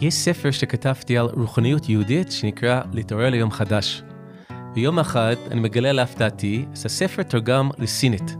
יש 0.00 0.14
ספר 0.14 0.50
שכתבתי 0.50 1.18
על 1.18 1.26
רוחניות 1.32 1.88
יהודית 1.88 2.32
שנקרא 2.32 2.80
להתעורר 2.92 3.30
ליום 3.30 3.50
חדש. 3.50 4.02
ויום 4.74 4.98
אחד 4.98 5.36
אני 5.50 5.60
מגלה 5.60 5.92
להפתעתי, 5.92 6.64
הספר 6.72 7.22
תורגם 7.22 7.70
לסינית, 7.78 8.36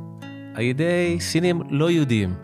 על 0.54 0.62
ידי 0.62 1.16
סינים 1.20 1.62
לא 1.70 1.90
יהודיים. 1.90 2.34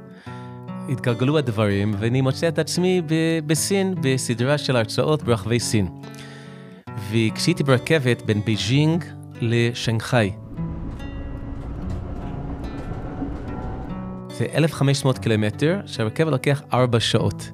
התגלגלו 0.88 1.38
הדברים 1.38 1.94
ואני 1.98 2.20
מוצא 2.20 2.48
את 2.48 2.58
עצמי 2.58 3.02
בסין 3.46 3.94
בסדרה 4.02 4.58
של 4.58 4.76
הרצאות 4.76 5.22
ברחבי 5.22 5.60
סין. 5.60 5.88
וכשהייתי 7.10 7.64
ברכבת 7.64 8.22
בין 8.22 8.40
בייג'ינג 8.40 9.04
לשנגחאי. 9.40 10.32
זה 14.28 14.46
1,500 14.54 15.18
קילומטר, 15.18 15.80
שהרכבת 15.86 16.32
לוקח 16.32 16.62
4 16.72 17.00
שעות. 17.00 17.50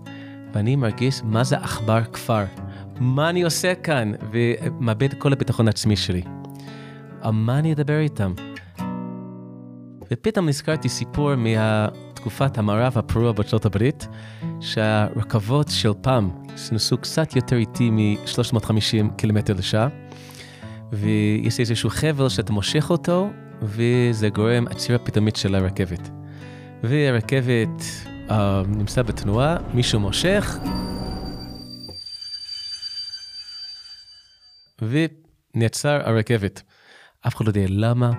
ואני 0.53 0.77
מרגיש 0.77 1.21
מה 1.25 1.45
זה 1.45 1.57
עכבר 1.57 2.05
כפר. 2.13 2.45
מה 3.01 3.31
אני 3.31 3.43
עושה 3.43 3.75
כאן? 3.75 4.13
ומאבד 4.33 5.15
כל 5.15 5.33
הביטחון 5.33 5.67
העצמי 5.67 5.97
שלי. 5.97 6.23
על 7.21 7.33
מה 7.33 7.59
אני 7.59 7.73
אדבר 7.73 7.99
איתם? 7.99 8.33
ופתאום 10.13 10.49
נזכרתי 10.49 10.89
סיפור 10.89 11.31
מתקופת 11.37 12.59
המערב 12.59 12.99
הפרוע 12.99 13.33
בארצות 13.33 13.67
הברית, 13.67 14.09
שהרכבות 14.61 15.69
של 15.71 15.93
פעם 16.01 16.31
שנסעו 16.57 16.99
קצת 16.99 17.37
יותר 17.37 17.57
איטי 17.57 17.91
מ-350 17.91 19.15
קילומטר 19.17 19.55
לשעה, 19.55 19.89
ויש 20.93 21.61
איזשהו 21.61 21.91
חבל 21.91 22.29
שאתה 22.29 22.53
מושך 22.53 22.91
אותו, 22.91 23.31
וזה 23.63 24.29
גורם 24.29 24.67
עצירה 24.69 24.99
פתאומית 24.99 25.37
של 25.37 25.55
הרכבת. 25.55 26.11
והרכבת 26.83 27.83
נמצא 28.67 29.03
בתנועה, 29.03 29.57
מישהו 29.75 30.01
מושך, 30.01 30.59
ונעצר 34.83 36.01
הרכבת. 36.05 36.63
אף 37.27 37.37
אחד 37.37 37.45
לא 37.45 37.51
יודע 37.51 37.65
למה, 37.69 38.13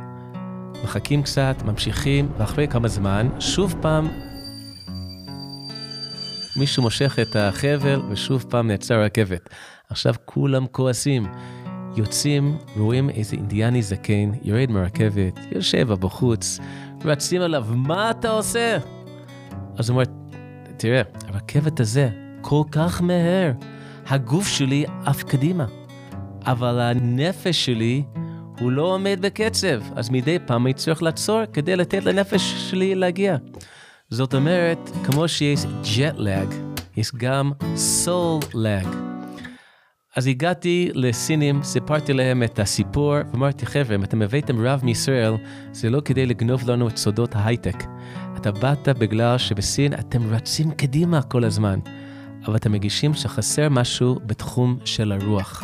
מחכים 0.84 1.24
קצת, 1.24 1.56
ממשיכים, 1.66 2.32
ואחרי 2.38 2.68
כמה 2.68 2.88
זמן, 2.88 3.30
שוב 3.40 3.76
פעם, 3.82 4.08
מישהו 6.56 6.84
מושך 6.84 7.20
את 7.22 7.36
החבל, 7.36 8.02
ושוב 8.12 8.46
פעם 8.50 8.68
נעצר 8.68 8.96
הרכבת. 8.96 9.50
עכשיו 9.90 10.14
כולם 10.26 10.68
כועסים. 10.68 11.28
יוצאים, 11.96 12.58
רואים 12.78 13.10
איזה 13.10 13.36
אינדיאני 13.36 13.82
זקן, 13.82 14.32
יורד 14.44 14.72
מהרכבת, 14.72 15.40
יושב 15.52 15.94
בחוץ, 15.94 16.60
רצים 17.06 17.42
עליו, 17.42 17.66
מה 17.76 18.12
אתה 18.12 18.30
עושה? 18.30 18.78
אז 19.80 19.90
הוא 19.90 19.96
אומר, 19.96 20.04
תראה, 20.78 21.02
הרכבת 21.28 21.80
הזה 21.80 22.10
כל 22.42 22.64
כך 22.72 23.02
מהר, 23.02 23.52
הגוף 24.08 24.48
שלי 24.48 24.86
עף 25.06 25.24
קדימה, 25.24 25.66
אבל 26.46 26.80
הנפש 26.80 27.66
שלי 27.66 28.04
הוא 28.60 28.72
לא 28.72 28.82
עומד 28.82 29.20
בקצב, 29.22 29.82
אז 29.96 30.10
מדי 30.10 30.38
פעם 30.46 30.66
אני 30.66 30.74
צריך 30.74 31.04
לעצור 31.04 31.42
כדי 31.54 31.76
לתת 31.76 32.04
לנפש 32.04 32.70
שלי 32.70 32.96
להגיע. 32.96 33.36
זאת 34.10 34.34
אומרת, 34.34 34.90
כמו 35.04 35.28
שיש 35.28 35.60
lag, 36.18 36.54
יש 36.98 37.12
גם 37.18 37.52
lag. 38.54 38.88
אז 40.16 40.28
הגעתי 40.28 40.90
לסינים, 40.94 41.64
סיפרתי 41.64 42.14
להם 42.14 42.44
את 42.44 42.60
הסיפור, 42.60 43.16
ואמרתי, 43.32 43.66
חבר'ה, 43.66 43.96
אם 43.96 44.04
אתם 44.04 44.22
הבאתם 44.22 44.66
רב 44.66 44.82
מישראל, 44.84 45.34
זה 45.72 45.90
לא 45.90 46.02
כדי 46.06 46.26
לגנוב 46.26 46.70
לנו 46.70 46.88
את 46.88 46.98
סודות 46.98 47.36
ההייטק. 47.36 47.84
אתה 48.40 48.52
באת 48.52 48.88
בגלל 48.88 49.38
שבסין 49.38 49.94
אתם 49.94 50.34
רצים 50.34 50.72
קדימה 50.72 51.22
כל 51.22 51.44
הזמן, 51.44 51.80
אבל 52.46 52.56
אתם 52.56 52.72
מגישים 52.72 53.14
שחסר 53.14 53.70
משהו 53.70 54.20
בתחום 54.26 54.78
של 54.86 55.12
הרוח. 55.12 55.64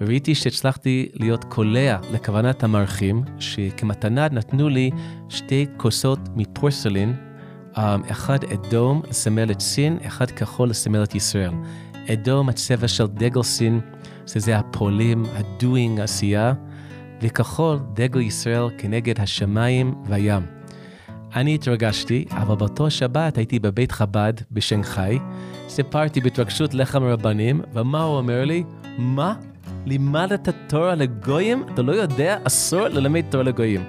וראיתי 0.00 0.34
שהצלחתי 0.34 1.08
להיות 1.14 1.44
קולע 1.44 1.98
לכוונת 2.12 2.64
המארחים, 2.64 3.22
שכמתנה 3.38 4.28
נתנו 4.28 4.68
לי 4.68 4.90
שתי 5.28 5.66
כוסות 5.76 6.18
מפורסלין, 6.36 7.14
אמ, 7.78 8.02
אחד 8.10 8.38
אדום 8.44 9.02
לסמל 9.10 9.50
את 9.50 9.60
סין, 9.60 9.98
אחד 10.06 10.30
כחול 10.30 10.68
לסמל 10.70 11.02
את 11.02 11.14
ישראל. 11.14 11.52
אדום 12.12 12.48
הצבע 12.48 12.88
של 12.88 13.06
דגל 13.06 13.42
סין, 13.42 13.80
שזה 14.26 14.58
הפועלים, 14.58 15.24
הדוינג, 15.34 16.00
עשייה, 16.00 16.52
וכחול 17.22 17.78
דגל 17.94 18.20
ישראל 18.20 18.68
כנגד 18.78 19.20
השמיים 19.20 19.94
והים. 20.04 20.55
אני 21.36 21.54
התרגשתי, 21.54 22.24
אבל 22.30 22.54
באותו 22.54 22.90
שבת 22.90 23.36
הייתי 23.36 23.58
בבית 23.58 23.92
חב"ד 23.92 24.32
בשנגחאי, 24.50 25.18
סיפרתי 25.68 26.20
בהתרגשות 26.20 26.74
לחם 26.74 27.02
רבנים, 27.04 27.60
ומה 27.72 28.02
הוא 28.02 28.16
אומר 28.16 28.44
לי? 28.44 28.64
מה? 28.98 29.34
לימדת 29.86 30.48
תורה 30.68 30.94
לגויים? 30.94 31.64
אתה 31.74 31.82
לא 31.82 31.92
יודע? 31.92 32.38
אסור 32.44 32.88
ללמד 32.88 33.24
תורה 33.30 33.44
לגויים. 33.44 33.84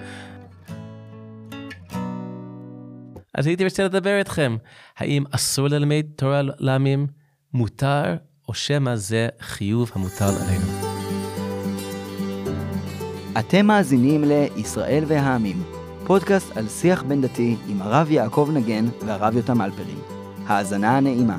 אז 3.36 3.48
הייתי 3.48 3.64
רוצה 3.64 3.84
לדבר 3.84 4.20
איתכם, 4.20 4.58
האם 4.98 5.24
אסור 5.32 5.68
ללמד 5.68 6.06
תורה 6.16 6.42
לעמים? 6.44 7.08
מותר, 7.54 8.16
או 8.48 8.54
שמא 8.54 8.96
זה 8.96 9.30
חיוב 9.40 9.92
המוטל 9.96 10.26
עלינו. 10.26 10.66
אתם 13.40 13.66
מאזינים 13.66 14.24
ל"ישראל 14.24 15.04
והעמים", 15.08 15.77
פודקאסט 16.08 16.58
על 16.58 16.68
שיח 16.68 17.04
בין 17.04 17.22
דתי 17.22 17.56
עם 17.68 17.82
הרב 17.82 18.12
יעקב 18.12 18.50
נגן 18.54 18.86
והרב 19.06 19.36
יותם 19.36 19.62
אלפרין. 19.62 20.00
האזנה 20.46 21.00
נעימה. 21.00 21.38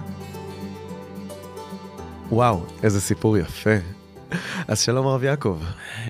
וואו, 2.31 2.61
איזה 2.83 3.01
סיפור 3.01 3.37
יפה. 3.37 3.98
אז 4.69 4.81
שלום 4.81 5.07
הרב 5.07 5.25
יעקב. 5.25 5.61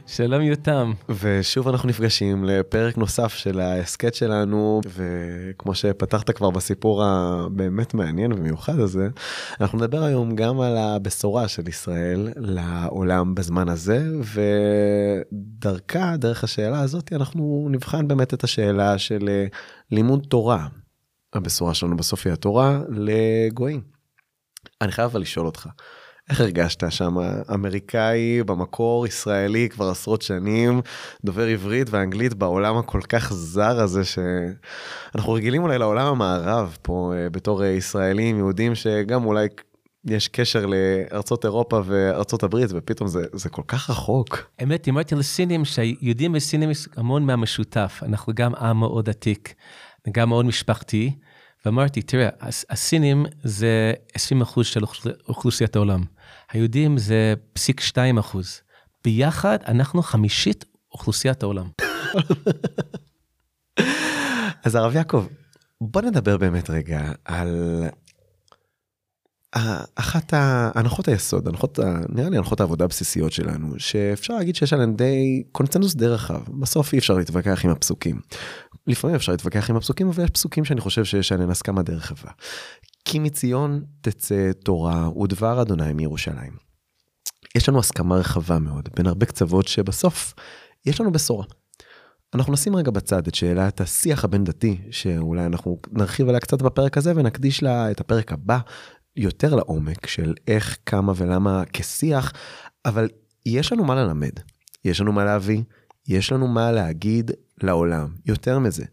שלום 0.06 0.42
יותם. 0.42 0.92
ושוב 1.08 1.68
אנחנו 1.68 1.88
נפגשים 1.88 2.44
לפרק 2.44 2.96
נוסף 2.96 3.34
של 3.34 3.60
ההסכת 3.60 4.14
שלנו, 4.14 4.80
וכמו 4.86 5.74
שפתחת 5.74 6.30
כבר 6.30 6.50
בסיפור 6.50 7.04
הבאמת 7.04 7.94
מעניין 7.94 8.32
ומיוחד 8.32 8.78
הזה, 8.78 9.08
אנחנו 9.60 9.78
נדבר 9.78 10.02
היום 10.02 10.36
גם 10.36 10.60
על 10.60 10.76
הבשורה 10.76 11.48
של 11.48 11.68
ישראל 11.68 12.28
לעולם 12.36 13.34
בזמן 13.34 13.68
הזה, 13.68 14.06
ודרכה, 15.32 16.16
דרך 16.16 16.44
השאלה 16.44 16.80
הזאת, 16.80 17.12
אנחנו 17.12 17.68
נבחן 17.70 18.08
באמת 18.08 18.34
את 18.34 18.44
השאלה 18.44 18.98
של 18.98 19.28
אה, 19.28 19.46
לימוד 19.90 20.26
תורה. 20.28 20.66
הבשורה 21.32 21.74
שלנו 21.74 21.96
בסוף 21.96 22.26
היא 22.26 22.32
התורה 22.32 22.80
לגויים. 22.88 23.80
אני 24.80 24.92
חייב 24.92 25.10
אבל 25.10 25.20
לשאול 25.20 25.46
אותך. 25.46 25.68
איך 26.30 26.40
הרגשת 26.40 26.92
שם 26.92 27.16
אמריקאי 27.54 28.42
במקור 28.42 29.06
ישראלי 29.06 29.68
כבר 29.68 29.88
עשרות 29.90 30.22
שנים 30.22 30.80
דובר 31.24 31.46
עברית 31.46 31.90
ואנגלית 31.90 32.34
בעולם 32.34 32.76
הכל 32.76 33.00
כך 33.08 33.32
זר 33.32 33.80
הזה 33.80 34.02
שאנחנו 34.04 35.32
רגילים 35.32 35.62
אולי 35.62 35.78
לעולם 35.78 36.06
המערב 36.06 36.76
פה 36.82 37.12
אה, 37.16 37.30
בתור 37.30 37.64
אה, 37.64 37.68
ישראלים 37.68 38.36
יהודים 38.36 38.74
שגם 38.74 39.24
אולי 39.24 39.46
יש 40.04 40.28
קשר 40.28 40.66
לארצות 40.66 41.44
אירופה 41.44 41.80
וארצות 41.84 42.42
הברית 42.42 42.70
ופתאום 42.74 43.08
זה 43.08 43.24
זה 43.32 43.48
כל 43.48 43.62
כך 43.68 43.90
רחוק. 43.90 44.50
אמת 44.62 44.88
אמרתי 44.88 45.14
לסינים 45.14 45.64
שיהודים 45.64 46.34
וסינים 46.34 46.70
יש 46.70 46.88
המון 46.96 47.26
מהמשותף 47.26 48.00
אנחנו 48.02 48.32
גם 48.36 48.54
עם 48.54 48.80
מאוד 48.80 49.08
עתיק 49.08 49.54
גם 50.12 50.28
מאוד 50.28 50.44
משפחתי. 50.44 51.12
ואמרתי, 51.64 52.02
תראה, 52.02 52.28
הסינים 52.70 53.26
זה 53.42 53.92
20% 54.16 54.62
של 54.62 54.80
אוכלוסיית 55.28 55.76
העולם. 55.76 56.02
היהודים 56.52 56.98
זה 56.98 57.34
פסיק 57.52 57.80
2 57.80 58.18
אחוז. 58.18 58.60
ביחד 59.04 59.58
אנחנו 59.66 60.02
חמישית 60.02 60.64
אוכלוסיית 60.92 61.42
העולם. 61.42 61.68
אז 64.64 64.74
הרב 64.74 64.94
יעקב, 64.94 65.26
בוא 65.80 66.02
נדבר 66.02 66.36
באמת 66.36 66.70
רגע 66.70 67.12
על 67.24 67.84
אחת 69.94 70.32
ההנחות 70.32 71.08
היסוד, 71.08 71.48
הנחות, 71.48 71.78
נראה 72.08 72.30
לי 72.30 72.36
הנחות 72.36 72.60
העבודה 72.60 72.84
הבסיסיות 72.84 73.32
שלנו, 73.32 73.74
שאפשר 73.78 74.34
להגיד 74.34 74.56
שיש 74.56 74.72
עליהן 74.72 74.96
די 74.96 75.42
קונצנזוס 75.52 75.94
די 75.94 76.06
רחב, 76.06 76.40
בסוף 76.60 76.92
אי 76.92 76.98
אפשר 76.98 77.14
להתווכח 77.14 77.64
עם 77.64 77.70
הפסוקים. 77.70 78.20
לפעמים 78.86 79.16
אפשר 79.16 79.32
להתווכח 79.32 79.70
עם 79.70 79.76
הפסוקים, 79.76 80.08
אבל 80.08 80.24
יש 80.24 80.30
פסוקים 80.30 80.64
שאני 80.64 80.80
חושב 80.80 81.04
שיש 81.04 81.32
עליהן 81.32 81.50
הסכמה 81.50 81.82
די 81.82 81.92
רחבה. 81.92 82.30
כי 83.10 83.18
מציון 83.18 83.84
תצא 84.00 84.52
תורה 84.64 85.18
ודבר 85.18 85.62
אדוני 85.62 85.92
מירושלים. 85.92 86.52
יש 87.54 87.68
לנו 87.68 87.78
הסכמה 87.78 88.16
רחבה 88.16 88.58
מאוד 88.58 88.88
בין 88.96 89.06
הרבה 89.06 89.26
קצוות 89.26 89.68
שבסוף 89.68 90.34
יש 90.86 91.00
לנו 91.00 91.12
בשורה. 91.12 91.44
אנחנו 92.34 92.52
נשים 92.52 92.76
רגע 92.76 92.90
בצד 92.90 93.26
את 93.26 93.34
שאלת 93.34 93.80
השיח 93.80 94.24
הבין 94.24 94.44
דתי 94.44 94.80
שאולי 94.90 95.46
אנחנו 95.46 95.78
נרחיב 95.92 96.28
עליה 96.28 96.40
קצת 96.40 96.62
בפרק 96.62 96.98
הזה 96.98 97.12
ונקדיש 97.16 97.62
לה 97.62 97.90
את 97.90 98.00
הפרק 98.00 98.32
הבא 98.32 98.58
יותר 99.16 99.54
לעומק 99.54 100.06
של 100.06 100.34
איך 100.48 100.78
כמה 100.86 101.12
ולמה 101.16 101.62
כשיח 101.72 102.32
אבל 102.84 103.08
יש 103.46 103.72
לנו 103.72 103.84
מה 103.84 103.94
ללמד 103.94 104.32
יש 104.84 105.00
לנו 105.00 105.12
מה 105.12 105.24
להביא 105.24 105.62
יש 106.08 106.32
לנו 106.32 106.48
מה 106.48 106.72
להגיד 106.72 107.30
לעולם 107.62 108.08
יותר 108.26 108.58
מזה. 108.58 108.84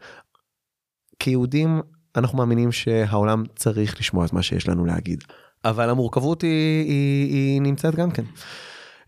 כיהודים 1.20 1.82
אנחנו 2.18 2.38
מאמינים 2.38 2.72
שהעולם 2.72 3.44
צריך 3.56 4.00
לשמוע 4.00 4.26
את 4.26 4.34
מה 4.34 4.42
שיש 4.42 4.68
לנו 4.68 4.86
להגיד. 4.86 5.24
אבל 5.66 5.90
המורכבות 5.90 6.42
היא, 6.42 6.86
היא, 6.86 7.34
היא 7.34 7.62
נמצאת 7.62 7.96
גם 7.96 8.12
כן. 8.12 8.24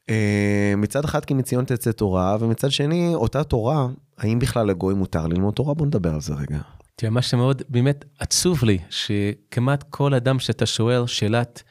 אה, 0.09 0.73
מצד 0.77 1.05
אחד 1.05 1.25
כי 1.25 1.33
מציון 1.33 1.65
תצא 1.65 1.91
תורה, 1.91 2.37
ומצד 2.39 2.71
שני, 2.71 3.11
אותה 3.15 3.43
תורה, 3.43 3.87
האם 4.17 4.39
בכלל 4.39 4.67
לגוי 4.67 4.93
מותר 4.93 5.27
ללמוד 5.27 5.53
תורה? 5.53 5.73
בוא 5.73 5.85
נדבר 5.85 6.13
על 6.13 6.21
זה 6.21 6.33
רגע. 6.33 6.59
תראה, 6.95 7.11
מה 7.11 7.21
שמאוד 7.21 7.61
באמת 7.69 8.05
עצוב 8.19 8.63
לי, 8.63 8.77
שכמעט 8.89 9.83
כל 9.89 10.13
אדם 10.13 10.39
שאתה 10.39 10.65
שואל 10.65 11.07
שאלת 11.07 11.63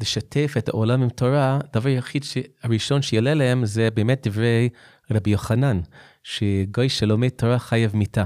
לשתף 0.00 0.54
את 0.58 0.68
העולם 0.68 1.02
עם 1.02 1.08
תורה, 1.08 1.58
הדבר 1.64 1.88
היחיד 1.88 2.24
ש... 2.24 2.38
הראשון 2.62 3.02
שיעלה 3.02 3.34
להם 3.34 3.66
זה 3.66 3.88
באמת 3.94 4.26
דברי 4.26 4.68
רבי 5.10 5.30
יוחנן, 5.30 5.80
שגוי 6.22 6.88
שלומד 6.88 7.28
תורה 7.28 7.58
חייב 7.58 7.96
מיתה. 7.96 8.24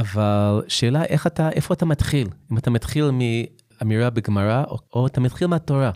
אבל 0.00 0.62
שאלה 0.68 1.04
איך 1.04 1.26
אתה, 1.26 1.50
איפה 1.50 1.74
אתה 1.74 1.86
מתחיל? 1.86 2.28
אם 2.52 2.58
אתה 2.58 2.70
מתחיל 2.70 3.10
מאמירה 3.10 4.10
בגמרא, 4.10 4.64
או, 4.64 4.78
או 4.94 5.06
אתה 5.06 5.20
מתחיל 5.20 5.46
מהתורה. 5.46 5.90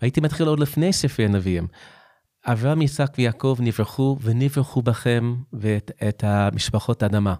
הייתי 0.00 0.20
מתחיל 0.20 0.46
עוד 0.46 0.60
לפני 0.60 0.92
ספרי 0.92 1.24
הנביאים. 1.24 1.66
אברהם, 2.44 2.82
יצחק 2.82 3.14
ויעקב 3.18 3.56
נברכו 3.60 4.16
ונברכו 4.22 4.82
בכם 4.82 5.36
ואת 5.52 6.24
המשפחות 6.24 7.02
האדמה. 7.02 7.34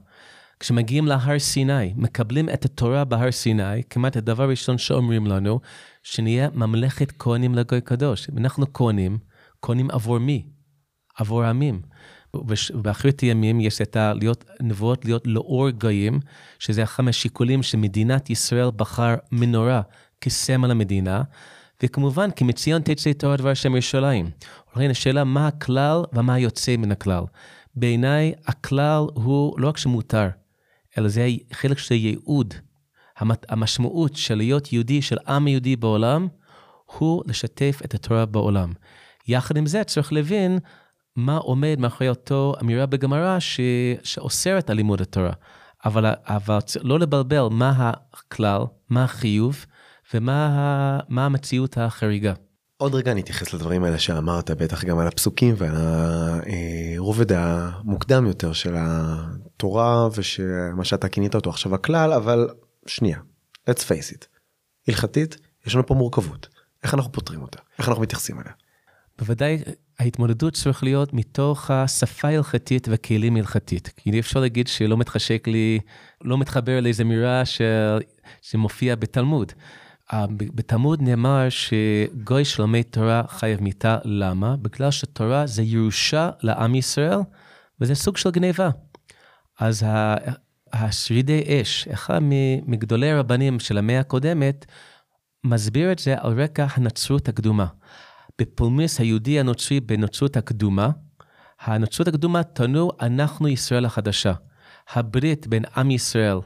כשמגיעים 0.60 1.06
להר 1.06 1.38
סיני, 1.38 1.93
מקבלים 1.96 2.48
את 2.48 2.64
התורה 2.64 3.04
בהר 3.04 3.31
סיני, 3.31 3.82
כמעט 3.90 4.16
הדבר 4.16 4.43
הראשון 4.43 4.78
שאומרים 4.78 5.26
לנו, 5.26 5.60
שנהיה 6.02 6.48
ממלכת 6.54 7.12
כהנים 7.19 7.54
לגוי 7.54 7.81
קדוש. 7.81 8.28
אנחנו 8.37 8.72
כהנים, 8.72 9.19
כהנים 9.62 9.90
עבור 9.90 10.19
מי? 10.19 10.46
עבור 11.19 11.44
עמים. 11.44 11.82
ובאחרית 12.74 13.20
הימים 13.20 13.60
יש 13.60 13.80
את 13.80 13.96
ה... 13.96 14.12
להיות 14.14 14.44
נבואות 14.60 15.04
להיות 15.04 15.26
לאור 15.26 15.70
גויים, 15.70 16.20
שזה 16.58 16.82
אחד 16.82 17.02
מהשיקולים 17.02 17.62
שמדינת 17.62 18.30
ישראל 18.30 18.70
בחר 18.76 19.14
מנורה 19.32 19.82
כסמל 20.20 20.70
המדינה, 20.70 21.22
וכמובן, 21.82 22.30
כי 22.30 22.44
מציון 22.44 22.82
תצא 22.82 23.12
תורה 23.12 23.36
דבר 23.36 23.50
השם 23.50 23.72
ירושלים. 23.72 24.30
ולכן 24.76 24.90
השאלה 24.90 25.24
מה 25.24 25.46
הכלל 25.46 26.02
ומה 26.12 26.38
יוצא 26.38 26.76
מן 26.76 26.92
הכלל. 26.92 27.24
בעיניי, 27.74 28.32
הכלל 28.46 29.06
הוא 29.14 29.60
לא 29.60 29.68
רק 29.68 29.76
שמותר, 29.76 30.28
אלא 30.98 31.08
זה 31.08 31.28
חלק 31.52 31.78
של 31.78 31.94
ייעוד. 31.94 32.54
המשמעות 33.48 34.16
של 34.16 34.34
להיות 34.34 34.72
יהודי, 34.72 35.02
של 35.02 35.16
עם 35.28 35.48
יהודי 35.48 35.76
בעולם, 35.76 36.28
הוא 36.98 37.22
לשתף 37.26 37.80
את 37.84 37.94
התורה 37.94 38.26
בעולם. 38.26 38.72
יחד 39.28 39.56
עם 39.56 39.66
זה 39.66 39.84
צריך 39.84 40.12
להבין 40.12 40.58
מה 41.16 41.36
עומד 41.36 41.76
מאחורי 41.78 42.08
אותו 42.08 42.54
אמירה 42.62 42.86
בגמרא 42.86 43.38
ש... 43.38 43.60
שאוסרת 44.02 44.70
על 44.70 44.76
לימוד 44.76 45.00
התורה. 45.00 45.32
אבל, 45.84 46.06
אבל 46.24 46.58
לא 46.82 46.98
לבלבל 46.98 47.48
מה 47.50 47.92
הכלל, 48.12 48.62
מה 48.90 49.04
החיוב 49.04 49.66
ומה 50.14 51.00
המציאות 51.16 51.78
החריגה. 51.78 52.32
עוד 52.76 52.94
רגע 52.94 53.12
אני 53.12 53.20
אתייחס 53.20 53.54
לדברים 53.54 53.84
האלה 53.84 53.98
שאמרת, 53.98 54.50
בטח 54.50 54.84
גם 54.84 54.98
על 54.98 55.06
הפסוקים 55.06 55.54
ועל 55.58 55.74
הרובד 56.96 57.32
המוקדם 57.32 58.26
יותר 58.26 58.52
של 58.52 58.74
התורה 58.78 60.08
ושמה 60.14 60.84
שאתה 60.84 61.08
כינית 61.08 61.34
אותו 61.34 61.50
עכשיו 61.50 61.74
הכלל, 61.74 62.12
אבל 62.12 62.48
שנייה, 62.86 63.19
let's 63.70 63.82
face 63.82 64.14
it, 64.14 64.26
הלכתית, 64.88 65.36
יש 65.66 65.74
לנו 65.74 65.86
פה 65.86 65.94
מורכבות. 65.94 66.48
איך 66.82 66.94
אנחנו 66.94 67.12
פותרים 67.12 67.42
אותה? 67.42 67.58
איך 67.78 67.88
אנחנו 67.88 68.02
מתייחסים 68.02 68.40
אליה? 68.40 68.52
בוודאי 69.19 69.62
ההתמודדות 69.98 70.54
צריך 70.54 70.82
להיות 70.82 71.12
מתוך 71.12 71.70
השפה 71.70 72.28
ההלכתית 72.28 72.88
וכלים 72.90 73.37
הלכתית. 73.37 73.93
כי 73.96 74.10
אי 74.10 74.20
אפשר 74.20 74.40
להגיד 74.40 74.69
שלא 74.69 74.96
מתחשק 74.96 75.48
לי, 75.48 75.81
לא 76.25 76.38
מתחבר 76.38 76.81
לאיזה 76.81 77.04
מירה 77.04 77.44
ש... 77.44 77.60
שמופיע 78.43 78.94
בתלמוד. 78.96 79.52
בתלמוד 80.31 81.02
נאמר 81.02 81.48
שגוי 81.48 82.44
שלומד 82.44 82.82
תורה 82.82 83.22
חייב 83.28 83.62
מיתה, 83.62 83.98
למה? 84.04 84.56
בגלל 84.56 84.90
שתורה 84.90 85.46
זה 85.46 85.62
ירושה 85.62 86.31
לעם 86.43 86.75
ישראל, 86.75 87.19
וזה 87.81 87.94
סוג 87.94 88.16
של 88.16 88.31
גניבה. 88.31 88.70
אז 89.60 89.87
השרידי 90.72 91.43
אש, 91.48 91.88
אחד 91.88 92.20
מגדולי 92.66 93.10
הרבנים 93.10 93.60
של 93.60 93.78
המאה 93.78 94.00
הקודמת, 94.00 94.66
מסביר 95.44 95.93
את 95.93 95.98
זה 95.98 96.14
על 96.19 96.40
רקע 96.43 96.66
הנצרות 96.75 97.28
הקדומה. 97.28 97.66
בפולמיס 98.38 99.00
היהודי 99.00 99.40
הנוצרי 99.40 99.80
בנצרות 99.80 100.36
הקדומה, 100.36 100.90
הנצרות 101.60 102.08
הקדומה 102.08 102.42
טענו, 102.42 102.90
אנחנו 103.00 103.48
ישראל 103.48 103.84
החדשה. 103.84 104.32
הברית 104.92 105.46
בין 105.46 105.64
עם 105.76 105.90
ישראל, 105.90 106.38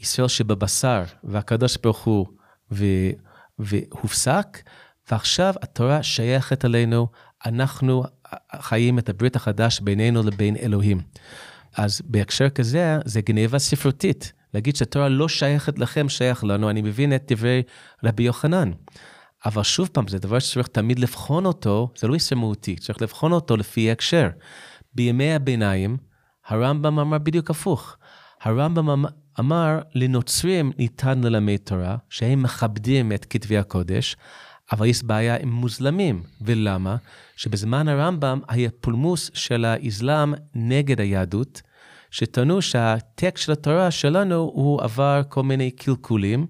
ישראל 0.00 0.28
שבבשר, 0.28 1.02
והקדוש 1.24 1.76
ברוך 1.82 2.04
הוא, 2.04 2.26
ו, 2.72 2.84
והופסק, 3.58 4.58
ועכשיו 5.10 5.54
התורה 5.62 6.02
שייכת 6.02 6.64
אלינו, 6.64 7.06
אנחנו 7.46 8.04
חיים 8.56 8.98
את 8.98 9.08
הברית 9.08 9.36
החדש 9.36 9.80
בינינו 9.80 10.22
לבין 10.22 10.56
אלוהים. 10.56 11.00
אז 11.76 12.02
בהקשר 12.04 12.48
כזה, 12.48 12.98
זה 13.04 13.20
גניבה 13.20 13.58
ספרותית. 13.58 14.32
להגיד 14.54 14.76
שהתורה 14.76 15.08
לא 15.08 15.28
שייכת 15.28 15.78
לכם, 15.78 16.08
שייך 16.08 16.44
לנו, 16.44 16.70
אני 16.70 16.82
מבין 16.82 17.14
את 17.14 17.32
דברי 17.32 17.62
רבי 18.04 18.22
יוחנן. 18.22 18.70
אבל 19.46 19.62
שוב 19.62 19.88
פעם, 19.92 20.08
זה 20.08 20.18
דבר 20.18 20.38
שצריך 20.38 20.66
תמיד 20.66 20.98
לבחון 20.98 21.46
אותו, 21.46 21.88
זה 21.96 22.08
לא 22.08 22.16
יסר 22.16 22.36
מהותי, 22.36 22.76
צריך 22.76 23.02
לבחון 23.02 23.32
אותו 23.32 23.56
לפי 23.56 23.90
הקשר. 23.90 24.28
בימי 24.94 25.32
הביניים, 25.34 25.96
הרמב"ם 26.46 26.98
אמר 26.98 27.18
בדיוק 27.18 27.50
הפוך. 27.50 27.96
הרמב"ם 28.42 29.04
אמר, 29.40 29.78
לנוצרים 29.94 30.72
ניתן 30.78 31.20
ללמד 31.20 31.56
תורה, 31.56 31.96
שהם 32.08 32.42
מכבדים 32.42 33.12
את 33.12 33.24
כתבי 33.24 33.58
הקודש, 33.58 34.16
אבל 34.72 34.86
יש 34.86 35.02
בעיה 35.02 35.36
עם 35.36 35.48
מוזלמים. 35.52 36.22
ולמה? 36.40 36.96
שבזמן 37.36 37.88
הרמב"ם 37.88 38.40
היה 38.48 38.70
פולמוס 38.80 39.30
של 39.34 39.64
האסלאם 39.64 40.34
נגד 40.54 41.00
היהדות, 41.00 41.62
שטענו 42.10 42.62
שהטקסט 42.62 43.44
של 43.44 43.52
התורה 43.52 43.90
שלנו 43.90 44.34
הוא 44.34 44.82
עבר 44.82 45.22
כל 45.28 45.42
מיני 45.42 45.70
קלקולים, 45.70 46.46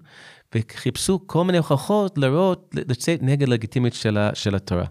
וחיפשו 0.54 1.20
כל 1.26 1.44
מיני 1.44 1.58
הוכחות 1.58 2.18
לראות, 2.18 2.74
לצאת 2.74 3.22
נגד 3.22 3.48
לגיטימית 3.48 3.94
של, 3.94 4.18
של 4.34 4.54
התורה. 4.54 4.84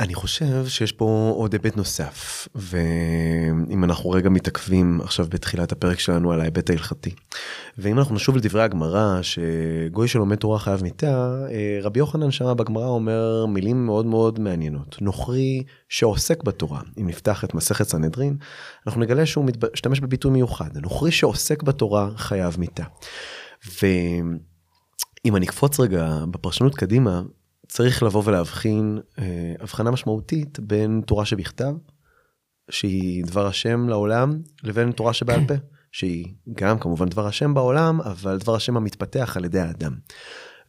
אני 0.00 0.14
חושב 0.14 0.66
שיש 0.66 0.92
פה 0.92 1.32
עוד 1.36 1.52
היבט 1.52 1.76
נוסף 1.76 2.48
ואם 2.54 3.84
אנחנו 3.84 4.10
רגע 4.10 4.28
מתעכבים 4.28 5.00
עכשיו 5.00 5.26
בתחילת 5.28 5.72
הפרק 5.72 5.98
שלנו 5.98 6.32
על 6.32 6.40
ההיבט 6.40 6.70
ההלכתי. 6.70 7.10
ואם 7.78 7.98
אנחנו 7.98 8.14
נשוב 8.14 8.36
לדברי 8.36 8.62
הגמרא 8.62 9.22
שגוי 9.22 10.08
שלומד 10.08 10.36
תורה 10.36 10.58
חייב 10.58 10.82
מיתה 10.82 11.44
אה, 11.50 11.78
רבי 11.82 11.98
יוחנן 11.98 12.30
שמה 12.30 12.54
בגמרא 12.54 12.86
אומר 12.86 13.46
מילים 13.46 13.86
מאוד 13.86 14.06
מאוד 14.06 14.40
מעניינות 14.40 14.96
נוכרי 15.00 15.62
שעוסק 15.88 16.42
בתורה 16.42 16.80
אם 17.00 17.06
נפתח 17.06 17.44
את 17.44 17.54
מסכת 17.54 17.88
סנהדרין 17.88 18.36
אנחנו 18.86 19.00
נגלה 19.00 19.26
שהוא 19.26 19.44
משתמש 19.72 20.00
בביטוי 20.00 20.30
מיוחד 20.30 20.76
נוכרי 20.76 21.10
שעוסק 21.10 21.62
בתורה 21.62 22.10
חייב 22.16 22.56
מיתה. 22.58 22.84
ואם 23.66 25.36
אני 25.36 25.46
אקפוץ 25.46 25.80
רגע 25.80 26.24
בפרשנות 26.30 26.74
קדימה 26.74 27.22
צריך 27.68 28.02
לבוא 28.02 28.22
ולהבחין 28.24 28.98
אה, 29.18 29.52
הבחנה 29.60 29.90
משמעותית 29.90 30.60
בין 30.60 31.02
תורה 31.06 31.24
שבכתב, 31.24 31.72
שהיא 32.70 33.24
דבר 33.24 33.46
השם 33.46 33.88
לעולם, 33.88 34.38
לבין 34.62 34.92
תורה 34.92 35.12
שבעל 35.12 35.46
פה, 35.48 35.54
שהיא 35.92 36.34
גם 36.54 36.78
כמובן 36.78 37.08
דבר 37.08 37.26
השם 37.26 37.54
בעולם, 37.54 38.00
אבל 38.00 38.38
דבר 38.38 38.54
השם 38.54 38.76
המתפתח 38.76 39.36
על 39.36 39.44
ידי 39.44 39.60
האדם. 39.60 39.92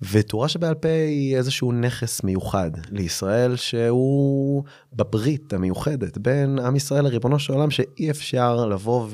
ותורה 0.01 0.47
שבעל 0.47 0.73
פה 0.73 0.89
היא 0.89 1.37
איזשהו 1.37 1.71
נכס 1.71 2.23
מיוחד 2.23 2.71
לישראל 2.91 3.55
שהוא 3.55 4.63
בברית 4.93 5.53
המיוחדת 5.53 6.17
בין 6.17 6.59
עם 6.59 6.75
ישראל 6.75 7.03
לריבונו 7.03 7.39
של 7.39 7.53
עולם 7.53 7.71
שאי 7.71 8.09
אפשר 8.09 8.65
לבוא 8.65 9.07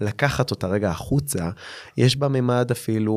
ולקחת 0.00 0.50
אותה 0.50 0.66
רגע 0.66 0.90
החוצה 0.90 1.50
יש 1.96 2.16
בה 2.16 2.28
ממד 2.28 2.70
אפילו 2.70 3.14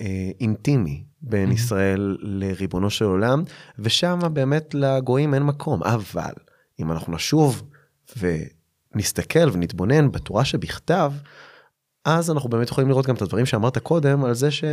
אה, 0.00 0.30
אינטימי 0.40 1.04
בין 1.22 1.50
mm-hmm. 1.50 1.54
ישראל 1.54 2.16
לריבונו 2.20 2.90
של 2.90 3.04
עולם 3.04 3.42
ושם 3.78 4.18
באמת 4.32 4.74
לגויים 4.74 5.34
אין 5.34 5.42
מקום 5.42 5.82
אבל 5.82 6.32
אם 6.80 6.92
אנחנו 6.92 7.12
נשוב 7.12 7.62
ונסתכל 8.16 9.50
ונתבונן 9.52 10.12
בתורה 10.12 10.44
שבכתב 10.44 11.12
אז 12.04 12.30
אנחנו 12.30 12.50
באמת 12.50 12.68
יכולים 12.68 12.90
לראות 12.90 13.06
גם 13.06 13.14
את 13.14 13.22
הדברים 13.22 13.46
שאמרת 13.46 13.78
קודם 13.78 14.24
על 14.24 14.34
זה 14.34 14.50
ש... 14.50 14.64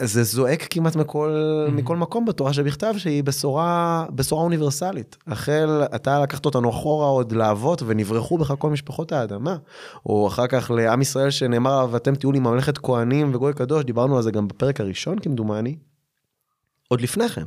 זה 0.00 0.22
זועק 0.22 0.66
כמעט 0.70 0.96
מכל 0.96 1.66
mm-hmm. 1.68 1.70
מכל 1.70 1.96
מקום 1.96 2.24
בתורה 2.24 2.52
שבכתב 2.52 2.94
שהיא 2.98 3.24
בשורה 3.24 4.06
בשורה 4.14 4.42
אוניברסלית 4.42 5.16
החל 5.26 5.82
אתה 5.94 6.22
לקחת 6.22 6.44
אותנו 6.44 6.70
אחורה 6.70 7.06
עוד 7.06 7.32
לאבות 7.32 7.82
ונברחו 7.86 8.38
בך 8.38 8.54
כל 8.58 8.70
משפחות 8.70 9.12
האדמה 9.12 9.56
או 10.06 10.28
אחר 10.28 10.46
כך 10.46 10.70
לעם 10.70 11.02
ישראל 11.02 11.30
שנאמר 11.30 11.86
ואתם 11.90 12.14
תהיו 12.14 12.32
לי 12.32 12.38
ממלכת 12.38 12.78
כהנים 12.78 13.34
וגוי 13.34 13.54
קדוש 13.54 13.84
דיברנו 13.84 14.16
על 14.16 14.22
זה 14.22 14.30
גם 14.30 14.48
בפרק 14.48 14.80
הראשון 14.80 15.18
כמדומני. 15.18 15.76
עוד 16.88 17.00
לפני 17.00 17.28
כן 17.28 17.44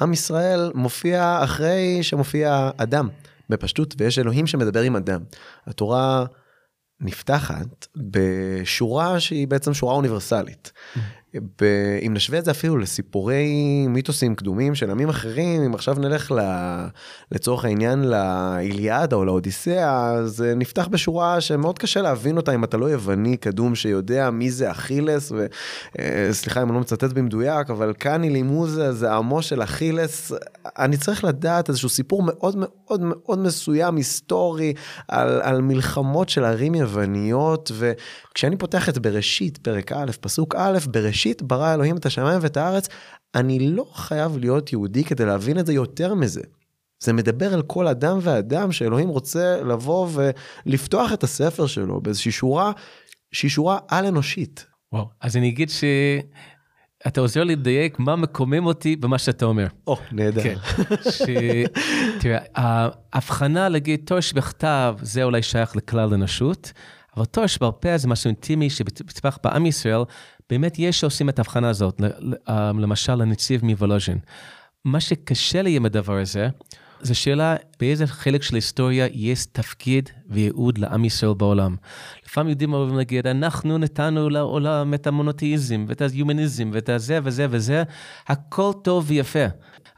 עם 0.00 0.12
ישראל 0.12 0.70
מופיע 0.74 1.40
אחרי 1.44 2.02
שמופיע 2.02 2.70
אדם 2.76 3.08
בפשטות 3.48 3.94
ויש 3.98 4.18
אלוהים 4.18 4.46
שמדבר 4.46 4.80
עם 4.80 4.96
אדם 4.96 5.20
התורה 5.66 6.24
נפתחת 7.00 7.86
בשורה 7.96 9.20
שהיא 9.20 9.48
בעצם 9.48 9.74
שורה 9.74 9.94
אוניברסלית. 9.94 10.72
ב- 11.34 11.98
אם 12.06 12.14
נשווה 12.14 12.38
את 12.38 12.44
זה 12.44 12.50
אפילו 12.50 12.78
לסיפורי 12.78 13.86
מיתוסים 13.88 14.34
קדומים 14.34 14.74
של 14.74 14.90
עמים 14.90 15.08
אחרים, 15.08 15.62
אם 15.62 15.74
עכשיו 15.74 15.94
נלך 15.94 16.32
ל, 16.32 16.40
לצורך 17.32 17.64
העניין 17.64 18.04
לאיליאדה 18.04 19.16
או 19.16 19.24
לאודיסאה, 19.24 20.26
זה 20.26 20.54
נפתח 20.56 20.88
בשורה 20.90 21.40
שמאוד 21.40 21.78
קשה 21.78 22.02
להבין 22.02 22.36
אותה 22.36 22.54
אם 22.54 22.64
אתה 22.64 22.76
לא 22.76 22.86
יווני 22.86 23.36
קדום 23.36 23.74
שיודע 23.74 24.30
מי 24.30 24.50
זה 24.50 24.70
אכילס, 24.70 25.32
וסליחה 25.32 26.62
אם 26.62 26.66
אני 26.66 26.74
לא 26.74 26.80
מצטט 26.80 27.12
במדויק, 27.12 27.70
אבל 27.70 27.92
קאני 27.92 28.30
לימוזה 28.30 28.92
זה 28.92 29.12
עמו 29.12 29.42
של 29.42 29.62
אכילס, 29.62 30.32
אני 30.78 30.96
צריך 30.96 31.24
לדעת 31.24 31.68
איזשהו 31.68 31.88
סיפור 31.88 32.22
מאוד 32.22 32.56
מאוד 32.58 33.00
מאוד 33.02 33.38
מסוים, 33.38 33.96
היסטורי, 33.96 34.74
על, 35.08 35.40
על 35.42 35.60
מלחמות 35.60 36.28
של 36.28 36.44
ערים 36.44 36.74
יווניות, 36.74 37.72
וכשאני 37.74 38.56
פותח 38.56 38.88
את 38.88 38.98
בראשית, 38.98 39.58
פרק 39.58 39.92
א', 39.92 40.10
פסוק 40.20 40.54
א', 40.54 40.78
בראשית 40.86 41.21
ברא 41.42 41.74
אלוהים 41.74 41.96
את 41.96 42.06
השמיים 42.06 42.38
ואת 42.42 42.56
הארץ, 42.56 42.88
אני 43.34 43.58
לא 43.58 43.86
חייב 43.94 44.38
להיות 44.38 44.72
יהודי 44.72 45.04
כדי 45.04 45.26
להבין 45.26 45.58
את 45.58 45.66
זה 45.66 45.72
יותר 45.72 46.14
מזה. 46.14 46.42
זה 47.02 47.12
מדבר 47.12 47.54
על 47.54 47.62
כל 47.62 47.86
אדם 47.86 48.18
ואדם 48.22 48.72
שאלוהים 48.72 49.08
רוצה 49.08 49.62
לבוא 49.62 50.08
ולפתוח 50.12 51.12
את 51.12 51.22
הספר 51.22 51.66
שלו 51.66 52.00
באיזושהי 52.00 52.32
שורה 52.32 52.72
שהיא 53.32 53.50
שורה 53.50 53.78
על 53.88 54.06
אנושית. 54.06 54.66
וואו, 54.92 55.08
אז 55.20 55.36
אני 55.36 55.48
אגיד 55.48 55.70
שאתה 55.70 57.20
עוזר 57.20 57.44
לי 57.44 57.56
לדייק 57.56 57.98
מה 57.98 58.16
מקומם 58.16 58.66
אותי 58.66 58.96
במה 58.96 59.18
שאתה 59.18 59.44
אומר. 59.44 59.66
או, 59.86 59.96
נהדר. 60.12 60.42
כן. 60.42 60.56
ש... 61.10 61.22
תראה, 62.20 62.38
ההבחנה 63.12 63.68
להגיד 63.68 64.00
תואר 64.04 64.20
שבכתב 64.20 64.96
זה 65.02 65.24
אולי 65.24 65.42
שייך 65.42 65.76
לכלל 65.76 66.12
האנושות, 66.12 66.72
אבל 67.16 67.24
תואר 67.24 67.46
שבעל 67.46 67.72
פה 67.80 67.98
זה 67.98 68.08
משהו 68.08 68.28
אינטימי 68.28 68.70
שבטווח 68.70 69.38
בעם 69.44 69.66
ישראל, 69.66 70.02
באמת 70.52 70.78
יש 70.78 71.00
שעושים 71.00 71.28
את 71.28 71.38
ההבחנה 71.38 71.68
הזאת, 71.68 72.00
למשל 72.78 73.20
הנציב 73.20 73.64
מוולוז'ין. 73.64 74.18
מה 74.84 75.00
שקשה 75.00 75.62
לי 75.62 75.76
עם 75.76 75.86
הדבר 75.86 76.18
הזה, 76.18 76.48
זו 77.02 77.14
שאלה 77.14 77.56
באיזה 77.80 78.06
חלק 78.06 78.42
של 78.42 78.54
ההיסטוריה 78.54 79.06
יש 79.12 79.46
תפקיד 79.46 80.10
וייעוד 80.30 80.78
לעם 80.78 81.04
ישראל 81.04 81.34
בעולם. 81.34 81.76
לפעמים 82.26 82.48
יהודים 82.48 82.72
אוהבים 82.72 82.96
להגיד, 82.96 83.26
אנחנו 83.26 83.78
נתנו 83.78 84.30
לעולם 84.30 84.94
את 84.94 85.06
המונותאיזם 85.06 85.84
ואת 85.88 86.02
ההומניזם 86.02 86.70
ואת 86.72 86.88
הזה 86.88 87.18
וזה 87.22 87.46
וזה, 87.50 87.82
הכל 88.28 88.72
טוב 88.82 89.04
ויפה. 89.08 89.46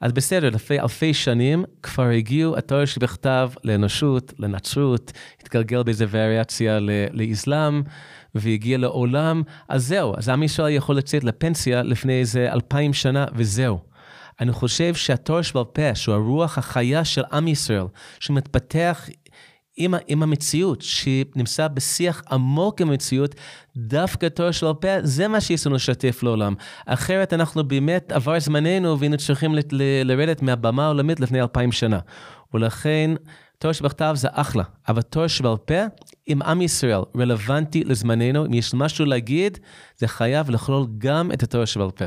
אז 0.00 0.12
בסדר, 0.12 0.50
לפני 0.50 0.80
אלפי 0.80 1.14
שנים 1.14 1.64
כבר 1.82 2.08
הגיעו 2.08 2.56
התואר 2.56 2.84
שבכתב 2.84 3.50
לאנושות, 3.64 4.32
לנצרות, 4.38 5.12
התגלגל 5.40 5.82
באיזה 5.82 6.06
וריאציה 6.10 6.78
לאסלאם, 7.12 7.82
והגיע 8.34 8.78
לעולם, 8.78 9.42
אז 9.68 9.86
זהו, 9.86 10.14
אז 10.16 10.28
עם 10.28 10.42
ישראל 10.42 10.72
יכול 10.72 10.96
לצאת 10.96 11.24
לפנסיה 11.24 11.82
לפני 11.82 12.20
איזה 12.20 12.52
אלפיים 12.52 12.92
שנה, 12.92 13.24
וזהו. 13.34 13.78
אני 14.40 14.52
חושב 14.52 14.94
שהתואר 14.94 15.42
שבעל 15.42 15.64
פה, 15.64 15.94
שהוא 15.94 16.14
הרוח 16.14 16.58
החיה 16.58 17.04
של 17.04 17.22
עם 17.32 17.48
ישראל, 17.48 17.86
שמתפתח 18.20 19.08
עם, 19.76 19.94
עם 20.06 20.22
המציאות, 20.22 20.82
שנמצא 20.82 21.68
בשיח 21.68 22.22
עמוק 22.30 22.80
עם 22.80 22.90
המציאות, 22.90 23.34
דווקא 23.76 24.28
תואר 24.28 24.50
של 24.50 24.66
פה, 24.80 24.88
זה 25.02 25.28
מה 25.28 25.40
שיש 25.40 25.66
לנו 25.66 25.76
לשתף 25.76 26.22
לעולם. 26.22 26.54
אחרת 26.86 27.32
אנחנו 27.32 27.64
באמת, 27.64 28.12
עבר 28.12 28.40
זמננו 28.40 28.98
והיינו 28.98 29.16
צריכים 29.16 29.54
לרדת 30.04 30.42
מהבמה 30.42 30.84
העולמית 30.84 31.20
לפני 31.20 31.40
אלפיים 31.40 31.72
שנה. 31.72 31.98
ולכן, 32.54 33.10
תואר 33.58 33.72
שבכתב 33.72 34.12
זה 34.16 34.28
אחלה, 34.30 34.64
אבל 34.88 35.02
תואר 35.02 35.26
שבעל 35.26 35.56
פה, 35.56 35.80
עם 36.26 36.42
עם 36.42 36.62
ישראל, 36.62 37.00
רלוונטי 37.16 37.84
לזמננו, 37.84 38.46
אם 38.46 38.54
יש 38.54 38.74
משהו 38.74 39.04
להגיד, 39.04 39.58
זה 39.98 40.08
חייב 40.08 40.50
לכלול 40.50 40.86
גם 40.98 41.32
את 41.32 41.42
התואר 41.42 41.64
שבעל 41.64 41.90
פה. 41.90 42.04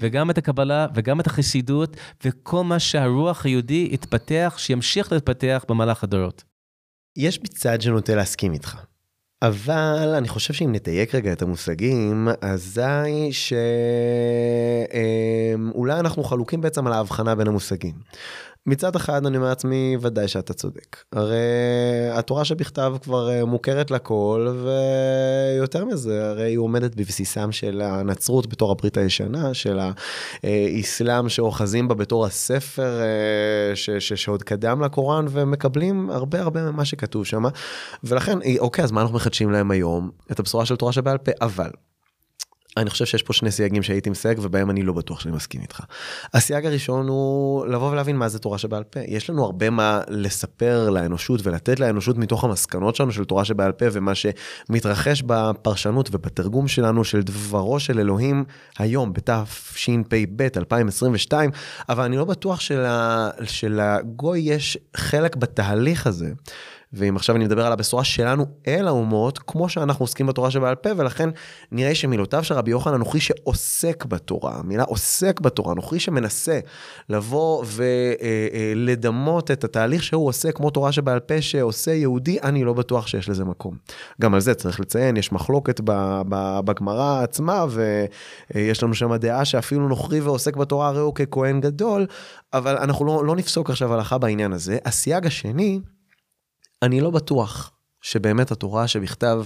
וגם 0.00 0.30
את 0.30 0.38
הקבלה 0.38 0.86
וגם 0.94 1.20
את 1.20 1.26
החסידות 1.26 1.96
וכל 2.24 2.64
מה 2.64 2.78
שהרוח 2.78 3.44
היהודי 3.44 3.88
התפתח, 3.92 4.54
שימשיך 4.58 5.12
להתפתח 5.12 5.64
במהלך 5.68 6.04
הדורות. 6.04 6.44
יש 7.16 7.38
בי 7.38 7.48
צד 7.48 7.80
שנוטה 7.80 8.14
להסכים 8.14 8.52
איתך. 8.52 8.76
אבל 9.42 10.14
אני 10.18 10.28
חושב 10.28 10.54
שאם 10.54 10.72
נתייק 10.72 11.14
רגע 11.14 11.32
את 11.32 11.42
המושגים, 11.42 12.28
אזי 12.40 13.32
שאולי 13.32 13.54
אמ, 15.94 16.00
אנחנו 16.00 16.24
חלוקים 16.24 16.60
בעצם 16.60 16.86
על 16.86 16.92
ההבחנה 16.92 17.34
בין 17.34 17.46
המושגים. 17.46 17.94
מצד 18.66 18.96
אחד 18.96 19.26
אני 19.26 19.36
אומר 19.36 19.48
לעצמי 19.48 19.96
ודאי 20.00 20.28
שאתה 20.28 20.54
צודק. 20.54 20.96
הרי 21.12 21.36
התורה 22.12 22.44
שבכתב 22.44 22.96
כבר 23.02 23.30
אה, 23.30 23.44
מוכרת 23.44 23.90
לכל 23.90 24.54
ויותר 25.58 25.84
מזה 25.84 26.28
הרי 26.28 26.44
היא 26.44 26.58
עומדת 26.58 26.94
בבסיסם 26.94 27.52
של 27.52 27.80
הנצרות 27.80 28.46
בתור 28.46 28.70
הברית 28.70 28.96
הישנה 28.96 29.54
של 29.54 29.78
האסלאם 30.42 31.28
שאוחזים 31.28 31.88
בה 31.88 31.94
בתור 31.94 32.26
הספר 32.26 33.00
אה, 33.00 33.76
ש, 33.76 33.90
ש, 33.90 34.12
שעוד 34.12 34.42
קדם 34.42 34.82
לקוראן 34.82 35.26
ומקבלים 35.30 36.10
הרבה 36.10 36.40
הרבה 36.40 36.70
ממה 36.70 36.84
שכתוב 36.84 37.26
שם 37.26 37.44
ולכן 38.04 38.38
אוקיי 38.58 38.84
אז 38.84 38.90
מה 38.90 39.00
אנחנו 39.00 39.16
מחדשים 39.16 39.50
להם 39.50 39.70
היום? 39.70 40.10
את 40.32 40.40
הבשורה 40.40 40.66
של 40.66 40.76
תורה 40.76 40.92
שבעל 40.92 41.18
פה 41.18 41.32
אבל 41.40 41.70
אני 42.78 42.90
חושב 42.90 43.04
שיש 43.04 43.22
פה 43.22 43.32
שני 43.32 43.50
סייגים 43.50 43.82
שהייתי 43.82 44.10
מסייג 44.10 44.38
ובהם 44.42 44.70
אני 44.70 44.82
לא 44.82 44.92
בטוח 44.92 45.20
שאני 45.20 45.34
מסכים 45.34 45.60
איתך. 45.60 45.80
הסייג 46.34 46.66
הראשון 46.66 47.08
הוא 47.08 47.66
לבוא 47.66 47.90
ולהבין 47.90 48.16
מה 48.16 48.28
זה 48.28 48.38
תורה 48.38 48.58
שבעל 48.58 48.84
פה. 48.84 49.00
יש 49.06 49.30
לנו 49.30 49.44
הרבה 49.44 49.70
מה 49.70 50.00
לספר 50.08 50.90
לאנושות 50.90 51.46
ולתת 51.46 51.80
לאנושות 51.80 52.18
מתוך 52.18 52.44
המסקנות 52.44 52.96
שלנו 52.96 53.12
של 53.12 53.24
תורה 53.24 53.44
שבעל 53.44 53.72
פה 53.72 53.86
ומה 53.92 54.12
שמתרחש 54.14 55.22
בפרשנות 55.26 56.08
ובתרגום 56.12 56.68
שלנו 56.68 57.04
של 57.04 57.22
דברו 57.22 57.80
של 57.80 58.00
אלוהים 58.00 58.44
היום 58.78 59.12
בתשפ"ב 59.12 60.42
2022 60.56 61.50
אבל 61.88 62.04
אני 62.04 62.16
לא 62.16 62.24
בטוח 62.24 62.60
של 62.60 62.84
שלגוי 63.44 64.38
יש 64.40 64.78
חלק 64.96 65.36
בתהליך 65.36 66.06
הזה. 66.06 66.32
ואם 66.92 67.16
עכשיו 67.16 67.36
אני 67.36 67.44
מדבר 67.44 67.66
על 67.66 67.72
הבשורה 67.72 68.04
שלנו 68.04 68.46
אל 68.66 68.88
האומות, 68.88 69.38
כמו 69.46 69.68
שאנחנו 69.68 70.02
עוסקים 70.02 70.26
בתורה 70.26 70.50
שבעל 70.50 70.74
פה, 70.74 70.90
ולכן 70.96 71.28
נראה 71.72 71.94
שמילותיו 71.94 72.44
של 72.44 72.54
רבי 72.54 72.70
יוחנן 72.70 72.98
נוכרי 72.98 73.20
שעוסק 73.20 74.04
בתורה, 74.04 74.54
המילה 74.54 74.82
עוסק 74.82 75.40
בתורה, 75.40 75.74
נוכרי 75.74 76.00
שמנסה 76.00 76.60
לבוא 77.08 77.64
ולדמות 78.76 79.50
את 79.50 79.64
התהליך 79.64 80.02
שהוא 80.02 80.26
עושה 80.26 80.52
כמו 80.52 80.70
תורה 80.70 80.92
שבעל 80.92 81.20
פה 81.20 81.42
שעושה 81.42 81.92
יהודי, 81.92 82.38
אני 82.42 82.64
לא 82.64 82.72
בטוח 82.72 83.06
שיש 83.06 83.28
לזה 83.28 83.44
מקום. 83.44 83.76
גם 84.20 84.34
על 84.34 84.40
זה 84.40 84.54
צריך 84.54 84.80
לציין, 84.80 85.16
יש 85.16 85.32
מחלוקת 85.32 85.80
בגמרא 86.64 87.22
עצמה, 87.22 87.64
ויש 88.54 88.82
לנו 88.82 88.94
שם 88.94 89.14
דעה 89.14 89.44
שאפילו 89.44 89.88
נוכרי 89.88 90.20
ועוסק 90.20 90.56
בתורה 90.56 90.88
הרי 90.88 91.00
הוא 91.00 91.14
ככהן 91.14 91.60
גדול, 91.60 92.06
אבל 92.52 92.76
אנחנו 92.76 93.04
לא, 93.04 93.24
לא 93.24 93.36
נפסוק 93.36 93.70
עכשיו 93.70 93.94
הלכה 93.94 94.18
בעניין 94.18 94.52
הזה. 94.52 94.78
הסייג 94.84 95.26
השני, 95.26 95.80
אני 96.82 97.00
לא 97.00 97.10
בטוח 97.10 97.70
שבאמת 98.00 98.50
התורה 98.50 98.88
שבכתב, 98.88 99.42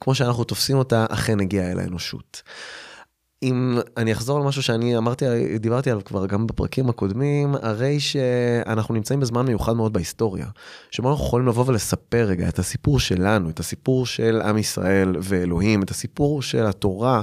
כמו 0.00 0.14
שאנחנו 0.14 0.44
תופסים 0.44 0.76
אותה, 0.76 1.06
אכן 1.10 1.40
הגיעה 1.40 1.70
אל 1.72 1.78
האנושות. 1.78 2.42
אם 3.42 3.78
אני 3.96 4.12
אחזור 4.12 4.38
על 4.38 4.44
משהו 4.44 4.62
שאני 4.62 4.96
אמרתי, 4.96 5.24
דיברתי 5.58 5.90
עליו 5.90 6.04
כבר 6.04 6.26
גם 6.26 6.46
בפרקים 6.46 6.88
הקודמים, 6.88 7.54
הרי 7.62 8.00
שאנחנו 8.00 8.94
נמצאים 8.94 9.20
בזמן 9.20 9.46
מיוחד 9.46 9.72
מאוד 9.72 9.92
בהיסטוריה, 9.92 10.46
שבו 10.90 11.10
אנחנו 11.10 11.24
יכולים 11.24 11.46
לבוא 11.46 11.64
ולספר 11.66 12.24
רגע 12.24 12.48
את 12.48 12.58
הסיפור 12.58 13.00
שלנו, 13.00 13.50
את 13.50 13.60
הסיפור 13.60 14.06
של 14.06 14.40
עם 14.44 14.58
ישראל 14.58 15.16
ואלוהים, 15.22 15.82
את 15.82 15.90
הסיפור 15.90 16.42
של 16.42 16.66
התורה. 16.66 17.22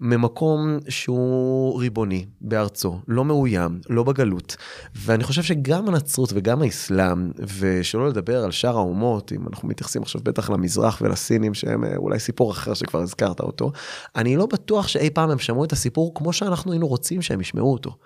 ממקום 0.00 0.78
שהוא 0.88 1.80
ריבוני 1.80 2.26
בארצו, 2.40 3.00
לא 3.08 3.24
מאוים, 3.24 3.80
לא 3.90 4.02
בגלות. 4.02 4.56
ואני 4.94 5.24
חושב 5.24 5.42
שגם 5.42 5.88
הנצרות 5.88 6.30
וגם 6.34 6.62
האסלאם, 6.62 7.30
ושלא 7.58 8.08
לדבר 8.08 8.44
על 8.44 8.50
שאר 8.50 8.76
האומות, 8.76 9.32
אם 9.32 9.46
אנחנו 9.48 9.68
מתייחסים 9.68 10.02
עכשיו 10.02 10.20
בטח 10.24 10.50
למזרח 10.50 10.98
ולסינים, 11.00 11.54
שהם 11.54 11.84
אה, 11.84 11.96
אולי 11.96 12.18
סיפור 12.18 12.50
אחר 12.50 12.74
שכבר 12.74 13.00
הזכרת 13.00 13.40
אותו, 13.40 13.72
אני 14.16 14.36
לא 14.36 14.46
בטוח 14.46 14.88
שאי 14.88 15.10
פעם 15.10 15.30
הם 15.30 15.38
שמעו 15.38 15.64
את 15.64 15.72
הסיפור 15.72 16.14
כמו 16.14 16.32
שאנחנו 16.32 16.72
היינו 16.72 16.88
רוצים 16.88 17.22
שהם 17.22 17.40
ישמעו 17.40 17.72
אותו. 17.72 17.96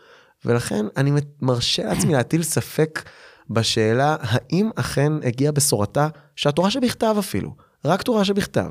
ולכן 0.45 0.87
אני 0.97 1.11
מרשה 1.43 1.85
לעצמי 1.85 2.13
להטיל 2.13 2.43
ספק 2.43 3.03
בשאלה 3.51 4.17
האם 4.21 4.71
אכן 4.77 5.13
הגיעה 5.23 5.53
בשורתה 5.53 6.09
שהתורה 6.37 6.71
שבכתב 6.71 7.15
אפילו, 7.19 7.55
רק 7.85 8.03
תורה 8.03 8.25
שבכתב. 8.25 8.71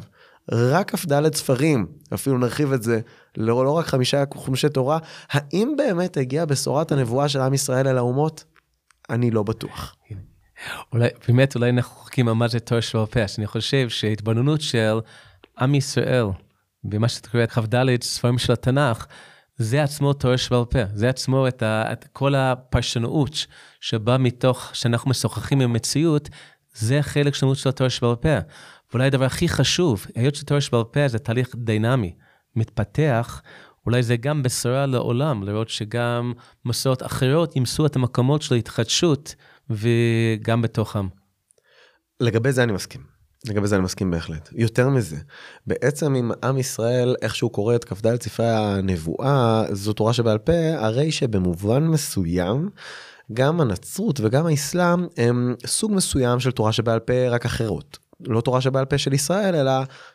רק 0.51 0.95
כ"ד 0.95 1.35
ספרים, 1.35 1.87
אפילו 2.13 2.37
נרחיב 2.37 2.73
את 2.73 2.83
זה, 2.83 2.99
לא, 3.37 3.65
לא 3.65 3.71
רק 3.71 3.85
חמישה 3.85 4.23
חומשי 4.33 4.69
תורה, 4.69 4.99
האם 5.29 5.73
באמת 5.77 6.17
הגיעה 6.17 6.45
בשורת 6.45 6.91
הנבואה 6.91 7.29
של 7.29 7.39
עם 7.41 7.53
ישראל 7.53 7.87
אל 7.87 7.97
האומות? 7.97 8.43
אני 9.09 9.31
לא 9.31 9.43
בטוח. 9.43 9.95
אולי, 10.93 11.09
באמת, 11.27 11.55
אולי 11.55 11.69
אנחנו 11.69 12.05
על 12.27 12.33
מה 12.33 12.47
זה 12.47 12.59
תואר 12.59 12.79
של 12.79 12.97
הפה, 12.97 13.19
אני 13.37 13.47
חושב 13.47 13.89
שהתבוננות 13.89 14.61
של 14.61 14.99
עם 15.59 15.75
ישראל, 15.75 16.25
במה 16.83 17.09
שאתה 17.09 17.29
קורא 17.29 17.45
כ"ד 17.45 18.03
ספרים 18.03 18.37
של 18.37 18.53
התנ"ך, 18.53 19.05
זה 19.57 19.83
עצמו 19.83 20.13
תואר 20.13 20.35
שבעל 20.35 20.65
פה, 20.65 20.79
זה 20.93 21.09
עצמו 21.09 21.47
את, 21.47 21.63
ה, 21.63 21.91
את 21.91 22.07
כל 22.13 22.35
הפרשנות 22.35 23.45
שבא 23.79 24.17
מתוך, 24.19 24.69
שאנחנו 24.73 25.09
משוחחים 25.09 25.61
עם 25.61 25.69
המציאות, 25.69 26.29
זה 26.73 27.01
חלק 27.01 27.35
של 27.35 27.55
של 27.55 27.69
התואר 27.69 27.89
שבעל 27.89 28.15
פה. 28.15 28.37
ואולי 28.93 29.07
הדבר 29.07 29.25
הכי 29.25 29.49
חשוב, 29.49 30.05
היות 30.15 30.35
שתואר 30.35 30.59
שבעל 30.59 30.83
פה 30.83 31.07
זה 31.07 31.19
תהליך 31.19 31.55
דינמי, 31.55 32.15
מתפתח, 32.55 33.41
אולי 33.85 34.03
זה 34.03 34.15
גם 34.15 34.43
בשורה 34.43 34.85
לעולם, 34.85 35.43
לראות 35.43 35.69
שגם 35.69 36.33
מסורות 36.65 37.03
אחרות 37.03 37.55
ימצאו 37.55 37.85
את 37.85 37.95
המקומות 37.95 38.41
של 38.41 38.55
ההתחדשות 38.55 39.35
וגם 39.69 40.61
בתוכם. 40.61 41.07
לגבי 42.19 42.51
זה 42.51 42.63
אני 42.63 42.71
מסכים. 42.71 43.01
לגבי 43.47 43.67
זה 43.67 43.75
אני 43.75 43.83
מסכים 43.83 44.11
בהחלט. 44.11 44.49
יותר 44.51 44.89
מזה, 44.89 45.17
בעצם 45.67 46.15
אם 46.15 46.31
עם 46.43 46.57
ישראל 46.57 47.15
איכשהו 47.21 47.49
קורא 47.49 47.75
את 47.75 47.83
כ"ד 47.83 48.21
ספרי 48.23 48.49
הנבואה, 48.49 49.65
זו 49.71 49.93
תורה 49.93 50.13
שבעל 50.13 50.37
פה, 50.37 50.73
הרי 50.77 51.11
שבמובן 51.11 51.83
מסוים, 51.83 52.69
גם 53.33 53.61
הנצרות 53.61 54.19
וגם 54.19 54.45
האסלאם 54.45 55.07
הם 55.17 55.55
סוג 55.65 55.91
מסוים 55.91 56.39
של 56.39 56.51
תורה 56.51 56.71
שבעל 56.71 56.99
פה 56.99 57.29
רק 57.29 57.45
אחרות. 57.45 58.02
לא 58.19 58.41
תורה 58.41 58.61
שבעל 58.61 58.85
פה 58.85 58.97
של 58.97 59.13
ישראל 59.13 59.55
אלא 59.55 59.71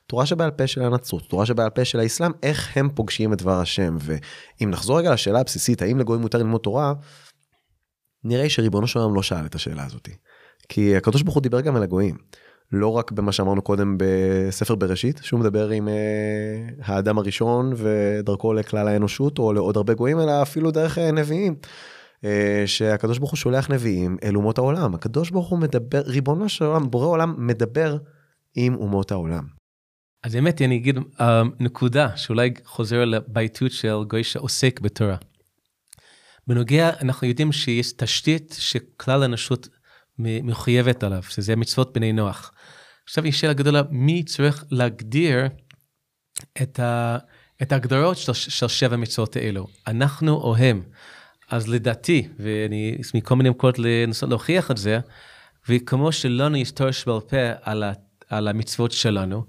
תורה 0.06 0.26
שבעל 0.26 0.50
פה 0.50 0.66
של 0.66 0.82
הנצרות 0.82 1.22
תורה 1.28 1.46
שבעל 1.46 1.70
פה 1.70 1.84
של 1.84 2.00
האסלאם 2.00 2.32
איך 2.42 2.76
הם 2.76 2.88
פוגשים 2.94 3.32
את 3.32 3.38
דבר 3.38 3.60
השם 3.60 3.96
ואם 4.00 4.70
נחזור 4.70 4.98
רגע 4.98 5.12
לשאלה 5.12 5.40
הבסיסית 5.40 5.82
האם 5.82 5.98
לגויים 5.98 6.22
מותר 6.22 6.38
ללמוד 6.38 6.60
תורה. 6.60 6.92
נראה 8.24 8.48
שריבונו 8.48 8.86
של 8.86 8.98
עולם 8.98 9.14
לא 9.14 9.22
שאל 9.22 9.46
את 9.46 9.54
השאלה 9.54 9.84
הזאתי. 9.86 10.12
כי 10.68 10.96
הקדוש 10.96 11.22
ברוך 11.22 11.34
הוא 11.34 11.42
דיבר 11.42 11.60
גם 11.60 11.76
על 11.76 11.82
הגויים. 11.82 12.16
לא 12.72 12.88
רק 12.88 13.12
במה 13.12 13.32
שאמרנו 13.32 13.62
קודם 13.62 13.96
בספר 13.98 14.74
בראשית 14.74 15.20
שהוא 15.22 15.40
מדבר 15.40 15.68
עם 15.68 15.88
uh, 15.88 16.82
האדם 16.84 17.18
הראשון 17.18 17.72
ודרכו 17.76 18.52
לכלל 18.52 18.88
האנושות 18.88 19.38
או 19.38 19.52
לעוד 19.52 19.76
הרבה 19.76 19.94
גויים 19.94 20.20
אלא 20.20 20.42
אפילו 20.42 20.70
דרך 20.70 20.98
uh, 20.98 21.00
נביאים. 21.00 21.54
Uh, 22.24 22.66
שהקדוש 22.66 23.18
ברוך 23.18 23.30
הוא 23.30 23.36
שולח 23.36 23.70
נביאים 23.70 24.16
אל 24.22 24.36
אומות 24.36 24.58
העולם 24.58 24.94
הקדוש 24.94 25.30
ברוך 25.30 25.48
הוא 25.48 25.58
מדבר 25.58 26.00
ריבונו 26.00 26.48
של 26.48 26.64
עולם 26.64 26.90
בורא 26.90 27.06
עולם 27.06 27.46
מדבר 27.46 27.98
עם 28.54 28.74
אומות 28.74 29.10
העולם. 29.10 29.44
אז 30.22 30.34
באמת 30.34 30.62
אני 30.62 30.76
אגיד 30.76 30.96
uh, 30.96 31.22
נקודה 31.60 32.16
שאולי 32.16 32.50
חוזר 32.64 33.04
לבעייתיות 33.04 33.72
של 33.72 33.94
גוי 34.08 34.24
שעוסק 34.24 34.80
בתורה. 34.80 35.16
בנוגע 36.46 36.90
אנחנו 37.00 37.26
יודעים 37.26 37.52
שיש 37.52 37.92
תשתית 37.92 38.56
שכלל 38.58 39.22
האנושות 39.22 39.68
מחויבת 40.18 41.02
עליו, 41.02 41.22
שזה 41.22 41.56
מצוות 41.56 41.92
בני 41.92 42.12
נוח. 42.12 42.52
עכשיו 43.04 43.26
יש 43.26 43.40
שאלה 43.40 43.52
גדולה, 43.52 43.82
מי 43.90 44.22
צריך 44.22 44.64
להגדיר 44.70 45.46
את, 46.62 46.80
ה, 46.80 47.18
את 47.62 47.72
ההגדרות 47.72 48.16
של, 48.16 48.32
של 48.32 48.68
שבע 48.68 48.96
מצוות 48.96 49.36
האלו, 49.36 49.66
אנחנו 49.86 50.32
או 50.32 50.56
הם? 50.56 50.82
אז 51.50 51.68
לדעתי, 51.68 52.28
ואני 52.38 52.96
מכל 53.14 53.36
מיני 53.36 53.50
מקומות 53.50 53.78
לנסות 53.78 54.28
להוכיח 54.28 54.70
את 54.70 54.76
זה, 54.76 54.98
וכמו 55.68 56.12
שלנו 56.12 56.56
יש 56.56 56.70
תואר 56.70 56.90
שבעל 56.90 57.20
פה 57.20 57.36
על, 57.62 57.82
ה, 57.82 57.92
על 58.28 58.48
המצוות 58.48 58.92
שלנו, 58.92 59.44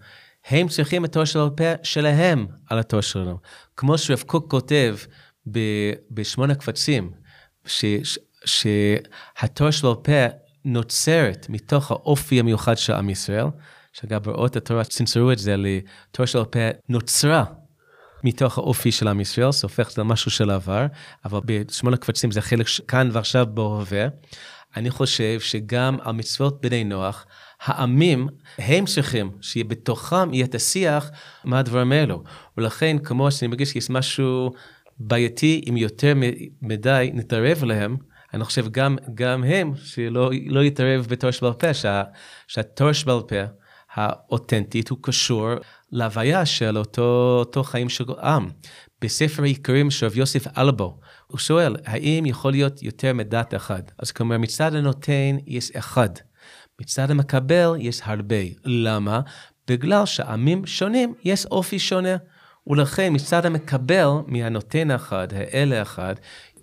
הם 0.46 0.68
צריכים 0.68 1.06
את 1.06 1.14
תואר 1.14 1.26
שבעל 1.26 1.50
פה 1.50 1.64
שלהם 1.84 2.48
על 2.70 2.80
התואר 2.80 3.02
שלנו. 3.02 3.38
כמו 3.78 3.98
שרב 3.98 4.24
קוק 4.26 4.52
כותב 4.52 4.98
בשמונה 6.12 6.56
קבצים, 6.56 7.12
שהתואר 8.46 9.72
שבעל 9.72 9.96
פה 10.04 10.26
נוצרת 10.66 11.46
מתוך 11.50 11.92
האופי 11.92 12.40
המיוחד 12.40 12.78
של 12.78 12.94
עם 12.94 13.10
ישראל, 13.10 13.46
שאגב 13.94 14.24
באות 14.24 14.56
התורה 14.56 14.84
צנזרו 14.84 15.32
את 15.32 15.40
זה 15.40 15.56
לתורה 15.58 16.28
של 16.28 16.40
הפה 16.40 16.60
נוצרה 16.90 17.44
מתוך 18.24 18.58
האופי 18.58 18.92
של 18.92 19.08
עם 19.08 19.20
ישראל, 19.20 19.52
זה 19.52 19.60
הופך 19.64 19.92
למשהו 19.98 20.32
של 20.32 20.50
העבר, 20.50 20.86
אבל 21.26 21.40
בשמונה 21.46 21.98
קבצים 21.98 22.32
זה 22.32 22.42
חלק 22.42 22.68
כאן 22.88 23.10
ועכשיו 23.12 23.48
בהווה. 23.54 24.08
אני 24.76 24.90
חושב 24.90 25.40
שגם 25.40 25.98
על 26.02 26.12
מצוות 26.12 26.62
בני 26.62 26.84
נוח, 26.84 27.26
העמים, 27.62 28.28
הם 28.58 28.86
צריכים 28.86 29.32
שיהיה 29.42 29.64
בתוכם 29.64 30.34
יהיה 30.34 30.46
את 30.46 30.56
השיח 30.56 31.12
מה 31.44 31.60
הדברים 31.60 31.92
האלו. 31.92 32.24
ולכן, 32.58 32.98
כמו 33.04 33.32
שאני 33.32 33.48
מרגיש 33.48 33.70
שיש 33.70 33.90
משהו 33.90 34.52
בעייתי, 35.00 35.62
אם 35.70 35.78
יותר 35.78 36.14
מדי 36.62 37.12
נתערב 37.14 37.64
להם, 37.64 37.98
אני 38.34 38.44
חושב 38.44 38.70
גם, 38.72 38.98
גם 39.14 39.44
הם, 39.44 39.74
שלא 39.76 40.32
לא 40.46 40.64
יתערב 40.64 41.08
בתור 41.10 41.32
שבעל 41.32 41.54
פה, 41.54 41.74
שה, 41.74 42.04
שהתור 42.48 42.94
שבעל 42.94 43.22
פה 43.28 43.36
האותנטית 43.94 44.90
הוא 44.90 44.98
קשור 45.02 45.50
להוויה 45.92 46.46
של 46.46 46.78
אותו, 46.78 47.38
אותו 47.40 47.64
חיים 47.64 47.90
של 47.90 48.04
עם. 48.24 48.50
בספר 49.02 49.44
העיקרים 49.44 49.92
של 49.92 50.06
רב 50.06 50.18
יוסף 50.18 50.58
אלבו, 50.58 51.00
הוא 51.28 51.38
שואל, 51.40 51.76
האם 51.86 52.26
יכול 52.26 52.52
להיות 52.52 52.84
יותר 52.84 53.14
מדת 53.14 53.56
אחד? 53.56 53.82
אז 54.00 54.12
כלומר, 54.12 54.38
מצד 54.38 54.76
הנותן 54.76 55.38
יש 55.48 55.72
אחד, 55.72 56.10
מצד 56.82 57.12
המקבל 57.12 57.76
יש 57.80 58.02
הרבה. 58.04 58.36
למה? 58.66 59.22
בגלל 59.68 60.06
שעמים 60.06 60.66
שונים 60.66 61.14
יש 61.24 61.46
אופי 61.46 61.80
שונה. 61.80 62.16
ולכן 62.68 63.14
מצד 63.16 63.46
המקבל 63.46 64.08
מהנותן 64.28 64.92
האחד, 64.92 65.28
האלה 65.34 65.82
אחד, 65.82 66.16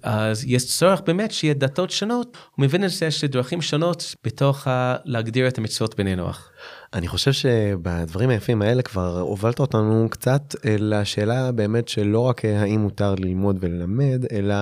אז 0.03 0.45
יש 0.45 0.79
צורך 0.79 1.01
באמת 1.01 1.33
שיהיה 1.33 1.55
דתות 1.55 1.91
שונות, 1.91 2.37
הוא 2.57 2.63
מבין 2.63 2.85
את 2.85 2.91
זה 2.91 3.11
שדרכים 3.11 3.63
שונות 3.63 4.15
בתוך 4.25 4.67
ה... 4.67 4.97
להגדיר 5.05 5.49
את 5.49 5.59
המצוות 5.59 5.97
בני 5.97 6.17
נוח. 6.17 6.51
אני 6.95 7.09
חושב 7.09 7.33
שבדברים 7.33 8.31
היפים 8.31 8.63
האלה 8.63 8.83
כבר 8.83 9.21
הובלת 9.21 9.61
אותנו 9.61 10.07
קצת 10.11 10.55
לשאלה 10.65 11.53
באמת 11.53 11.89
שלא 11.89 12.21
רק 12.21 12.45
האם 12.45 12.81
מותר 12.81 13.15
ללמוד 13.15 13.59
וללמד, 13.61 14.25
אלא 14.33 14.55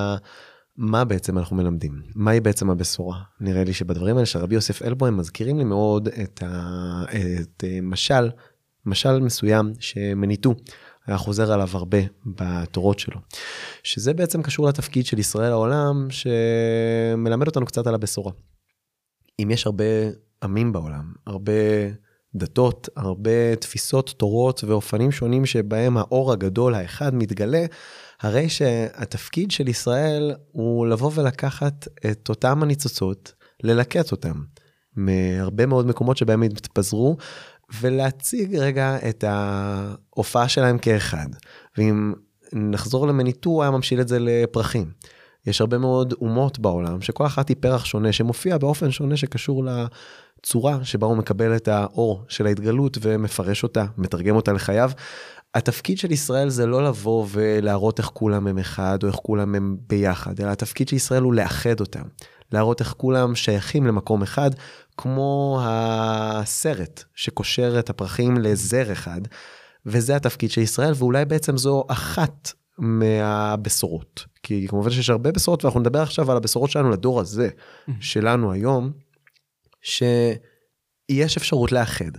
מה 0.76 1.04
בעצם 1.04 1.38
אנחנו 1.38 1.56
מלמדים, 1.56 2.02
מהי 2.14 2.40
בעצם 2.40 2.70
הבשורה. 2.70 3.18
נראה 3.40 3.64
לי 3.64 3.72
שבדברים 3.72 4.16
האלה 4.16 4.26
של 4.26 4.38
רבי 4.38 4.54
יוסף 4.54 4.82
אלבו 4.82 5.06
הם 5.06 5.16
מזכירים 5.16 5.58
לי 5.58 5.64
מאוד 5.64 6.08
את, 6.08 6.42
ה... 6.46 7.04
את 7.40 7.64
משל, 7.82 8.30
משל 8.86 9.20
מסוים 9.20 9.72
שמניתו. 9.80 10.54
היה 11.06 11.18
חוזר 11.18 11.52
עליו 11.52 11.68
הרבה 11.72 11.98
בתורות 12.26 12.98
שלו. 12.98 13.20
שזה 13.82 14.14
בעצם 14.14 14.42
קשור 14.42 14.68
לתפקיד 14.68 15.06
של 15.06 15.18
ישראל 15.18 15.52
העולם 15.52 16.08
שמלמד 16.10 17.46
אותנו 17.46 17.66
קצת 17.66 17.86
על 17.86 17.94
הבשורה. 17.94 18.32
אם 19.42 19.50
יש 19.50 19.66
הרבה 19.66 19.84
עמים 20.42 20.72
בעולם, 20.72 21.12
הרבה 21.26 21.52
דתות, 22.34 22.88
הרבה 22.96 23.56
תפיסות, 23.56 24.14
תורות 24.16 24.64
ואופנים 24.64 25.12
שונים 25.12 25.46
שבהם 25.46 25.96
האור 25.96 26.32
הגדול 26.32 26.74
האחד 26.74 27.14
מתגלה, 27.14 27.64
הרי 28.20 28.48
שהתפקיד 28.48 29.50
של 29.50 29.68
ישראל 29.68 30.34
הוא 30.52 30.86
לבוא 30.86 31.10
ולקחת 31.14 31.88
את 32.10 32.28
אותם 32.28 32.62
הניצוצות, 32.62 33.32
ללקט 33.62 34.12
אותם 34.12 34.42
מהרבה 34.96 35.66
מאוד 35.66 35.86
מקומות 35.86 36.16
שבהם 36.16 36.42
הם 36.42 36.50
התפזרו 36.56 37.16
ולהציג 37.80 38.56
רגע 38.56 38.96
את 39.08 39.24
ההופעה 39.26 40.48
שלהם 40.48 40.78
כאחד. 40.78 41.26
ואם 41.78 42.12
נחזור 42.52 43.06
למניטו, 43.06 43.50
הוא 43.50 43.62
היה 43.62 43.70
ממשיל 43.70 44.00
את 44.00 44.08
זה 44.08 44.18
לפרחים. 44.20 44.90
יש 45.46 45.60
הרבה 45.60 45.78
מאוד 45.78 46.14
אומות 46.20 46.58
בעולם 46.58 47.00
שכל 47.00 47.26
אחת 47.26 47.48
היא 47.48 47.56
פרח 47.60 47.84
שונה 47.84 48.12
שמופיע 48.12 48.58
באופן 48.58 48.90
שונה 48.90 49.16
שקשור 49.16 49.64
לצורה 50.44 50.84
שבה 50.84 51.06
הוא 51.06 51.16
מקבל 51.16 51.56
את 51.56 51.68
האור 51.68 52.24
של 52.28 52.46
ההתגלות 52.46 52.98
ומפרש 53.00 53.62
אותה, 53.62 53.84
מתרגם 53.98 54.36
אותה 54.36 54.52
לחייו. 54.52 54.90
התפקיד 55.54 55.98
של 55.98 56.12
ישראל 56.12 56.48
זה 56.48 56.66
לא 56.66 56.84
לבוא 56.84 57.26
ולהראות 57.30 57.98
איך 57.98 58.06
כולם 58.06 58.46
הם 58.46 58.58
אחד 58.58 58.98
או 59.02 59.08
איך 59.08 59.16
כולם 59.16 59.54
הם 59.54 59.76
ביחד, 59.88 60.40
אלא 60.40 60.50
התפקיד 60.50 60.88
של 60.88 60.96
ישראל 60.96 61.22
הוא 61.22 61.34
לאחד 61.34 61.80
אותם. 61.80 62.02
להראות 62.52 62.80
איך 62.80 62.94
כולם 62.96 63.34
שייכים 63.34 63.86
למקום 63.86 64.22
אחד, 64.22 64.50
כמו 64.96 65.60
הסרט 65.62 67.04
שקושר 67.14 67.78
את 67.78 67.90
הפרחים 67.90 68.38
לזר 68.38 68.92
אחד, 68.92 69.20
וזה 69.86 70.16
התפקיד 70.16 70.50
של 70.50 70.60
ישראל, 70.60 70.92
ואולי 70.96 71.24
בעצם 71.24 71.56
זו 71.56 71.84
אחת 71.88 72.52
מהבשורות. 72.78 74.24
כי 74.42 74.66
כמובן 74.68 74.90
שיש 74.90 75.10
הרבה 75.10 75.32
בשורות, 75.32 75.64
ואנחנו 75.64 75.80
נדבר 75.80 76.02
עכשיו 76.02 76.30
על 76.30 76.36
הבשורות 76.36 76.70
שלנו 76.70 76.90
לדור 76.90 77.20
הזה, 77.20 77.48
mm-hmm. 77.48 77.92
שלנו 78.00 78.52
היום, 78.52 78.92
שיש 79.84 81.36
אפשרות 81.36 81.72
לאחד, 81.72 82.10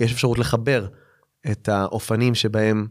יש 0.00 0.12
אפשרות 0.12 0.38
לחבר 0.38 0.86
את 1.50 1.68
האופנים 1.68 2.34
שבהם 2.34 2.86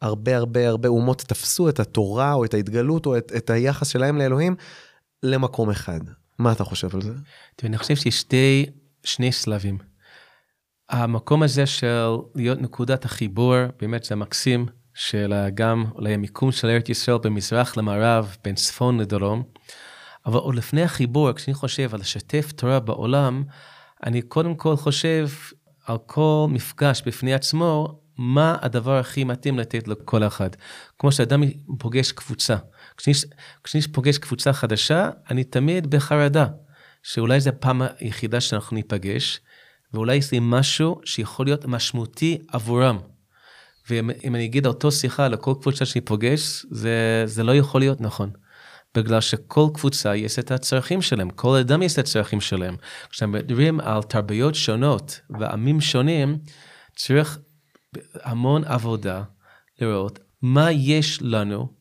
הרבה 0.00 0.36
הרבה 0.36 0.68
הרבה 0.68 0.88
אומות 0.88 1.20
תפסו 1.20 1.68
את 1.68 1.80
התורה 1.80 2.32
או 2.32 2.44
את 2.44 2.54
ההתגלות 2.54 3.06
או 3.06 3.16
את, 3.16 3.32
את 3.36 3.50
היחס 3.50 3.88
שלהם 3.88 4.18
לאלוהים 4.18 4.56
למקום 5.22 5.70
אחד. 5.70 6.00
מה 6.38 6.52
אתה 6.52 6.64
חושב 6.64 6.94
על 6.94 7.02
זה? 7.02 7.12
תראה, 7.56 7.68
אני 7.68 7.78
חושב 7.78 7.96
שיש 7.96 8.20
שתי, 8.20 8.66
שני 9.04 9.32
שלבים. 9.32 9.78
המקום 10.88 11.42
הזה 11.42 11.66
של 11.66 12.08
להיות 12.34 12.60
נקודת 12.60 13.04
החיבור, 13.04 13.54
באמת 13.80 14.04
זה 14.04 14.16
מקסים, 14.16 14.66
של 14.94 15.32
גם 15.54 15.84
אולי 15.94 16.14
המיקום 16.14 16.52
של 16.52 16.68
ארץ 16.68 16.88
ישראל 16.88 17.18
במזרח 17.18 17.76
למערב, 17.76 18.36
בין 18.44 18.54
צפון 18.54 19.00
לדרום. 19.00 19.42
אבל 20.26 20.38
עוד 20.38 20.54
לפני 20.54 20.82
החיבור, 20.82 21.32
כשאני 21.32 21.54
חושב 21.54 21.94
על 21.94 22.00
לשתף 22.00 22.52
תורה 22.52 22.80
בעולם, 22.80 23.44
אני 24.06 24.22
קודם 24.22 24.54
כל 24.54 24.76
חושב 24.76 25.28
על 25.86 25.98
כל 26.06 26.46
מפגש 26.50 27.02
בפני 27.06 27.34
עצמו, 27.34 28.00
מה 28.18 28.56
הדבר 28.60 28.98
הכי 28.98 29.24
מתאים 29.24 29.58
לתת 29.58 29.88
לכל 29.88 30.26
אחד. 30.26 30.50
כמו 30.98 31.12
שאדם 31.12 31.42
פוגש 31.78 32.12
קבוצה. 32.12 32.56
כשאני, 32.96 33.16
כשאני 33.64 33.82
פוגש 33.92 34.18
קבוצה 34.18 34.52
חדשה, 34.52 35.10
אני 35.30 35.44
תמיד 35.44 35.90
בחרדה, 35.90 36.46
שאולי 37.02 37.40
זו 37.40 37.50
הפעם 37.50 37.82
היחידה 37.98 38.40
שאנחנו 38.40 38.74
ניפגש, 38.74 39.40
ואולי 39.92 40.20
זה 40.20 40.36
משהו 40.40 41.00
שיכול 41.04 41.46
להיות 41.46 41.64
משמעותי 41.64 42.38
עבורם. 42.48 42.98
ואם 43.90 44.34
אני 44.34 44.44
אגיד 44.44 44.66
אותו 44.66 44.92
שיחה 44.92 45.28
לכל 45.28 45.54
קבוצה 45.62 45.86
שאני 45.86 46.00
פוגש, 46.00 46.66
זה, 46.70 47.22
זה 47.26 47.42
לא 47.42 47.54
יכול 47.54 47.80
להיות 47.80 48.00
נכון. 48.00 48.30
בגלל 48.94 49.20
שכל 49.20 49.66
קבוצה 49.74 50.16
יש 50.16 50.38
את 50.38 50.50
הצרכים 50.50 51.02
שלהם, 51.02 51.30
כל 51.30 51.56
אדם 51.56 51.82
יש 51.82 51.92
את 51.92 51.98
הצרכים 51.98 52.40
שלהם. 52.40 52.76
כשמדברים 53.10 53.80
על 53.80 54.02
תרבויות 54.02 54.54
שונות 54.54 55.20
ועמים 55.30 55.80
שונים, 55.80 56.38
צריך 56.96 57.38
המון 58.22 58.64
עבודה 58.64 59.22
לראות 59.80 60.18
מה 60.42 60.72
יש 60.72 61.18
לנו, 61.22 61.72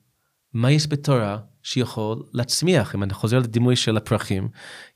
מה 0.54 0.72
יש 0.72 0.88
בתורה 0.88 1.38
שיכול 1.64 2.24
להצמיח, 2.34 2.96
אם 2.96 3.04
אני 3.04 3.14
חוזר 3.14 3.40
לדימוי 3.40 3.76
של 3.76 3.98
הפרחים, 3.98 4.50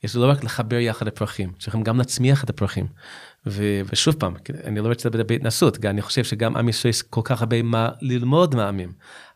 יש 0.04 0.16
לא 0.16 0.30
רק 0.30 0.44
לחבר 0.44 0.76
יחד 0.76 1.08
הפרחים, 1.08 1.54
צריכים 1.60 1.84
גם 1.84 1.98
להצמיח 1.98 2.44
את 2.44 2.50
הפרחים. 2.50 2.88
ו, 3.46 3.82
ושוב 3.92 4.16
פעם, 4.16 4.34
אני 4.64 4.80
לא 4.80 4.88
רוצה 4.88 5.10
לדבר 5.10 5.24
בהתנסות, 5.24 5.86
אני 5.86 6.02
חושב 6.02 6.24
שגם 6.24 6.56
עם 6.56 6.70
ישראל 6.70 6.90
יש 6.90 7.02
כל 7.02 7.22
כך 7.24 7.42
הרבה 7.42 7.62
מה 7.62 7.90
ללמוד 8.02 8.56
מעמים. 8.56 8.92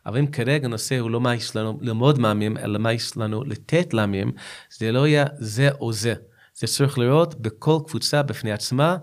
אבל 0.06 0.18
אם 0.18 0.26
כרגע 0.26 0.66
הנושא 0.66 0.98
הוא 0.98 1.10
לא 1.10 1.20
מה 1.20 1.34
יש 1.34 1.56
לנו 1.56 1.78
ללמוד 1.80 2.18
מעמים, 2.18 2.56
אלא 2.56 2.78
מה 2.78 2.92
יש 2.92 3.16
לנו 3.16 3.44
לתת 3.44 3.94
לעמים, 3.94 4.32
זה 4.78 4.92
לא 4.92 5.06
יהיה 5.06 5.24
זה 5.38 5.70
או 5.80 5.92
זה. 5.92 6.14
זה 6.54 6.66
צריך 6.66 6.98
לראות 6.98 7.34
בכל 7.34 7.78
קבוצה 7.86 8.22
בפני 8.22 8.52
עצמה, 8.52 8.96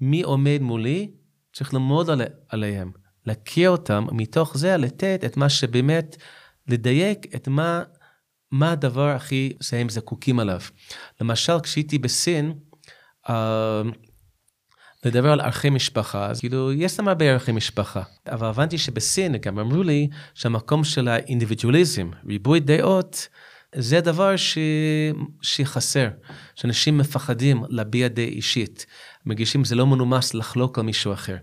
מי 0.00 0.22
עומד 0.22 0.58
מולי, 0.60 1.10
צריך 1.52 1.74
ללמוד 1.74 2.10
עלי, 2.10 2.24
עליהם, 2.48 2.90
להכיר 3.26 3.70
אותם, 3.70 4.06
מתוך 4.12 4.58
זה 4.58 4.76
לתת 4.76 5.22
את 5.26 5.36
מה 5.36 5.48
שבאמת, 5.48 6.16
לדייק 6.68 7.34
את 7.34 7.48
מה, 7.48 7.82
מה 8.50 8.72
הדבר 8.72 9.08
הכי 9.08 9.52
שהם 9.60 9.88
זקוקים 9.88 10.38
עליו. 10.38 10.60
למשל, 11.20 11.60
כשהייתי 11.60 11.98
בסין, 11.98 12.52
uh, 13.26 13.30
לדבר 15.04 15.32
על 15.32 15.40
ערכי 15.40 15.70
משפחה, 15.70 16.26
אז 16.26 16.40
כאילו, 16.40 16.72
יש 16.72 16.98
להם 16.98 17.08
הרבה 17.08 17.24
ערכי 17.24 17.52
משפחה. 17.52 18.02
אבל 18.28 18.46
הבנתי 18.46 18.78
שבסין, 18.78 19.36
גם 19.36 19.58
אמרו 19.58 19.82
לי, 19.82 20.08
שהמקום 20.34 20.84
של 20.84 21.08
האינדיבידואליזם, 21.08 22.10
ריבוי 22.26 22.60
דעות, 22.60 23.28
זה 23.74 24.00
דבר 24.00 24.36
ש... 24.36 24.58
שחסר, 25.42 26.08
שאנשים 26.54 26.98
מפחדים 26.98 27.62
להביע 27.68 28.08
דעה 28.08 28.24
אישית. 28.24 28.86
מרגישים 29.26 29.64
זה 29.64 29.74
לא 29.74 29.86
מנומס 29.86 30.34
לחלוק 30.34 30.78
על 30.78 30.84
מישהו 30.84 31.12
אחר. 31.12 31.36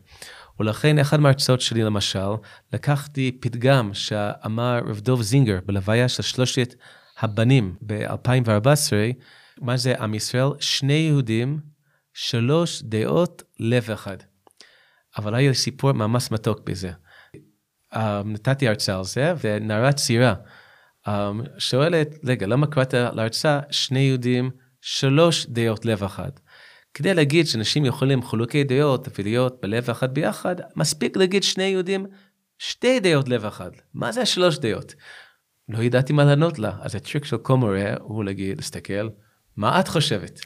ולכן 0.60 1.00
אחד 1.00 1.20
מההרצאות 1.20 1.62
שלי 1.62 1.84
למשל, 1.84 2.30
לקחתי 2.74 3.38
פתגם 3.40 3.94
שאמר 3.94 4.82
רב 4.86 5.00
דוב 5.00 5.22
זינגר 5.22 5.60
בלוויה 5.66 6.10
של 6.10 6.24
שלושת 6.24 6.76
הבנים 7.20 7.76
ב-2014, 7.82 8.92
מה 9.62 9.78
זה 9.78 9.96
עם 10.00 10.14
ישראל? 10.14 10.48
שני 10.60 10.94
יהודים 10.94 11.60
שלוש 12.20 12.82
דעות, 12.84 13.44
לב 13.60 13.92
אחד. 13.92 14.18
אבל 15.18 15.36
היה 15.36 15.54
סיפור 15.54 15.92
ממש 15.92 16.32
מתוק 16.32 16.60
בזה. 16.70 16.92
Um, 17.94 17.98
נתתי 18.26 18.68
הרצאה 18.68 18.98
על 18.98 19.04
זה, 19.04 19.34
ונערה 19.42 19.94
צעירה 19.94 20.34
um, 21.08 21.10
שואלת, 21.58 22.08
רגע, 22.24 22.48
למה 22.48 22.68
קראת 22.68 22.94
להרצאה 22.94 23.60
שני 23.72 24.00
יהודים, 24.00 24.50
שלוש 24.82 25.46
דעות, 25.46 25.86
לב 25.86 26.04
אחד? 26.04 26.30
כדי 26.94 27.14
להגיד 27.14 27.48
שאנשים 27.48 27.86
יכולים 27.86 28.24
חילוקי 28.24 28.64
דעות 28.64 29.08
ולהיות 29.20 29.62
בלב 29.62 29.90
אחד 29.90 30.14
ביחד, 30.14 30.56
מספיק 30.76 31.18
להגיד 31.18 31.44
שני 31.44 31.64
יהודים, 31.64 32.06
שתי 32.60 33.00
דעות 33.00 33.30
לב 33.30 33.46
אחד. 33.46 33.72
מה 33.94 34.12
זה 34.12 34.22
השלוש 34.22 34.58
דעות? 34.58 34.94
לא 35.70 35.84
ידעתי 35.84 36.14
מה 36.14 36.24
לענות 36.24 36.60
לה, 36.60 36.72
אז 36.82 36.96
הטריק 36.96 37.26
של 37.26 37.38
כל 37.38 37.58
מורה 37.58 37.94
הוא 38.00 38.24
להגיד, 38.24 38.58
להסתכל, 38.58 39.10
מה 39.58 39.80
את 39.80 39.88
חושבת? 39.88 40.40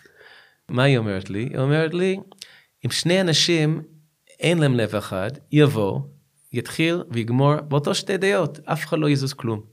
מה 0.72 0.84
היא 0.84 0.98
אומרת 0.98 1.30
לי? 1.30 1.40
היא 1.40 1.58
אומרת 1.58 1.94
לי, 1.94 2.18
אם 2.86 2.92
שני 2.92 3.22
אנשים 3.22 3.82
אין 4.40 4.58
להם 4.58 4.76
לב 4.76 4.96
אחד, 4.96 5.30
יבוא, 5.52 6.00
יתחיל 6.54 7.04
ויגמור 7.10 7.56
באותו 7.62 7.96
שתי 7.96 8.18
דעות, 8.18 8.60
אף 8.66 8.86
אחד 8.86 9.00
לא 9.00 9.10
יזוז 9.10 9.34
כלום. 9.34 9.64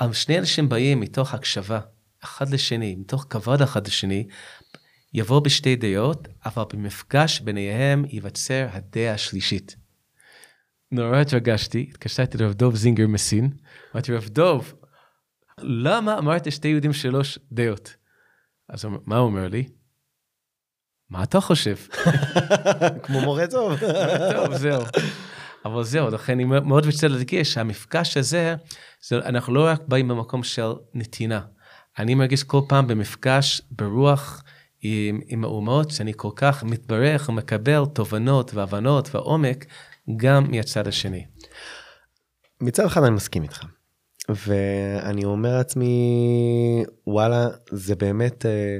אבל 0.00 0.12
שני 0.12 0.38
אנשים 0.38 0.68
באים 0.68 1.00
מתוך 1.00 1.34
הקשבה 1.34 1.80
אחד 2.24 2.48
לשני, 2.48 2.94
מתוך 2.94 3.26
כבוד 3.30 3.62
אחד 3.62 3.86
לשני, 3.86 4.26
יבוא 5.14 5.40
בשתי 5.40 5.76
דעות, 5.76 6.28
אבל 6.46 6.64
במפגש 6.72 7.40
ביניהם 7.40 8.04
ייווצר 8.08 8.66
הדעה 8.72 9.14
השלישית. 9.14 9.76
נורא 10.92 11.18
התרגשתי, 11.18 11.86
התקשרתי 11.90 12.38
לרב 12.38 12.52
דוב 12.52 12.76
זינגר 12.76 13.06
מסין, 13.06 13.50
אמרתי 13.94 14.12
רב 14.12 14.28
דוב, 14.28 14.74
למה 15.58 16.18
אמרת 16.18 16.52
שתי 16.52 16.68
יהודים 16.68 16.92
שלוש 16.92 17.38
דעות? 17.52 17.96
אז 18.68 18.84
מה 19.06 19.16
הוא 19.16 19.26
אומר 19.26 19.48
לי? 19.48 19.68
מה 21.10 21.22
אתה 21.22 21.40
חושב? 21.40 21.76
כמו 23.02 23.20
מורה 23.20 23.46
טוב. 23.46 23.72
טוב, 24.34 24.54
זהו. 24.54 24.82
אבל 25.64 25.84
זהו, 25.84 26.10
לכן 26.10 26.32
אני 26.32 26.44
מאוד 26.44 26.86
רוצה 26.86 27.08
להדגיש 27.08 27.52
שהמפגש 27.52 28.16
הזה, 28.16 28.54
זה, 29.08 29.16
אנחנו 29.18 29.54
לא 29.54 29.66
רק 29.66 29.82
באים 29.88 30.08
במקום 30.08 30.42
של 30.42 30.72
נתינה. 30.94 31.40
אני 31.98 32.14
מרגיש 32.14 32.42
כל 32.42 32.60
פעם 32.68 32.86
במפגש 32.86 33.62
ברוח 33.70 34.42
עם, 34.82 35.20
עם 35.26 35.44
האומות, 35.44 35.90
שאני 35.90 36.12
כל 36.16 36.30
כך 36.36 36.64
מתברך 36.64 37.28
ומקבל 37.28 37.82
תובנות 37.94 38.54
והבנות 38.54 39.14
ועומק 39.14 39.66
גם 40.16 40.50
מהצד 40.50 40.88
השני. 40.88 41.26
מצד 42.60 42.84
אחד 42.84 43.02
אני 43.02 43.14
מסכים 43.14 43.42
איתך. 43.42 43.64
ואני 44.28 45.24
אומר 45.24 45.56
לעצמי, 45.56 46.84
וואלה, 47.06 47.48
זה 47.70 47.94
באמת... 47.94 48.46
אה, 48.46 48.78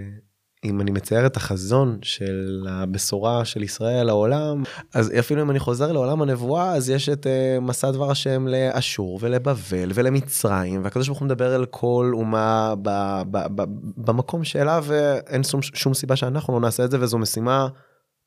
אם 0.64 0.80
אני 0.80 0.90
מצייר 0.90 1.26
את 1.26 1.36
החזון 1.36 1.98
של 2.02 2.66
הבשורה 2.70 3.44
של 3.44 3.62
ישראל 3.62 4.06
לעולם, 4.06 4.62
אז 4.94 5.12
אפילו 5.18 5.42
אם 5.42 5.50
אני 5.50 5.58
חוזר 5.58 5.92
לעולם 5.92 6.22
הנבואה, 6.22 6.72
אז 6.72 6.90
יש 6.90 7.08
את 7.08 7.26
uh, 7.26 7.60
מסע 7.60 7.90
דבר 7.90 8.10
השם 8.10 8.46
לאשור 8.46 9.18
ולבבל 9.22 9.90
ולמצרים, 9.94 10.84
והקדוש 10.84 11.06
ברוך 11.06 11.18
הוא 11.18 11.26
מדבר 11.26 11.56
אל 11.56 11.66
כל 11.66 12.10
אומה 12.14 12.74
ב, 12.82 12.90
ב, 13.30 13.38
ב, 13.54 13.64
במקום 13.96 14.44
שאליו 14.44 14.84
אה, 14.90 15.18
אין 15.18 15.42
שום, 15.42 15.62
שום 15.62 15.94
סיבה 15.94 16.16
שאנחנו 16.16 16.54
לא 16.54 16.60
נעשה 16.60 16.84
את 16.84 16.90
זה, 16.90 17.00
וזו 17.00 17.18
משימה 17.18 17.68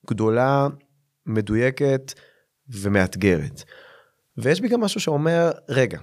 גדולה, 0.10 0.68
מדויקת 1.26 2.14
ומאתגרת. 2.70 3.64
ויש 4.38 4.62
בי 4.62 4.68
גם 4.68 4.82
משהו 4.82 5.00
שאומר, 5.00 5.52
רגע, 5.70 6.00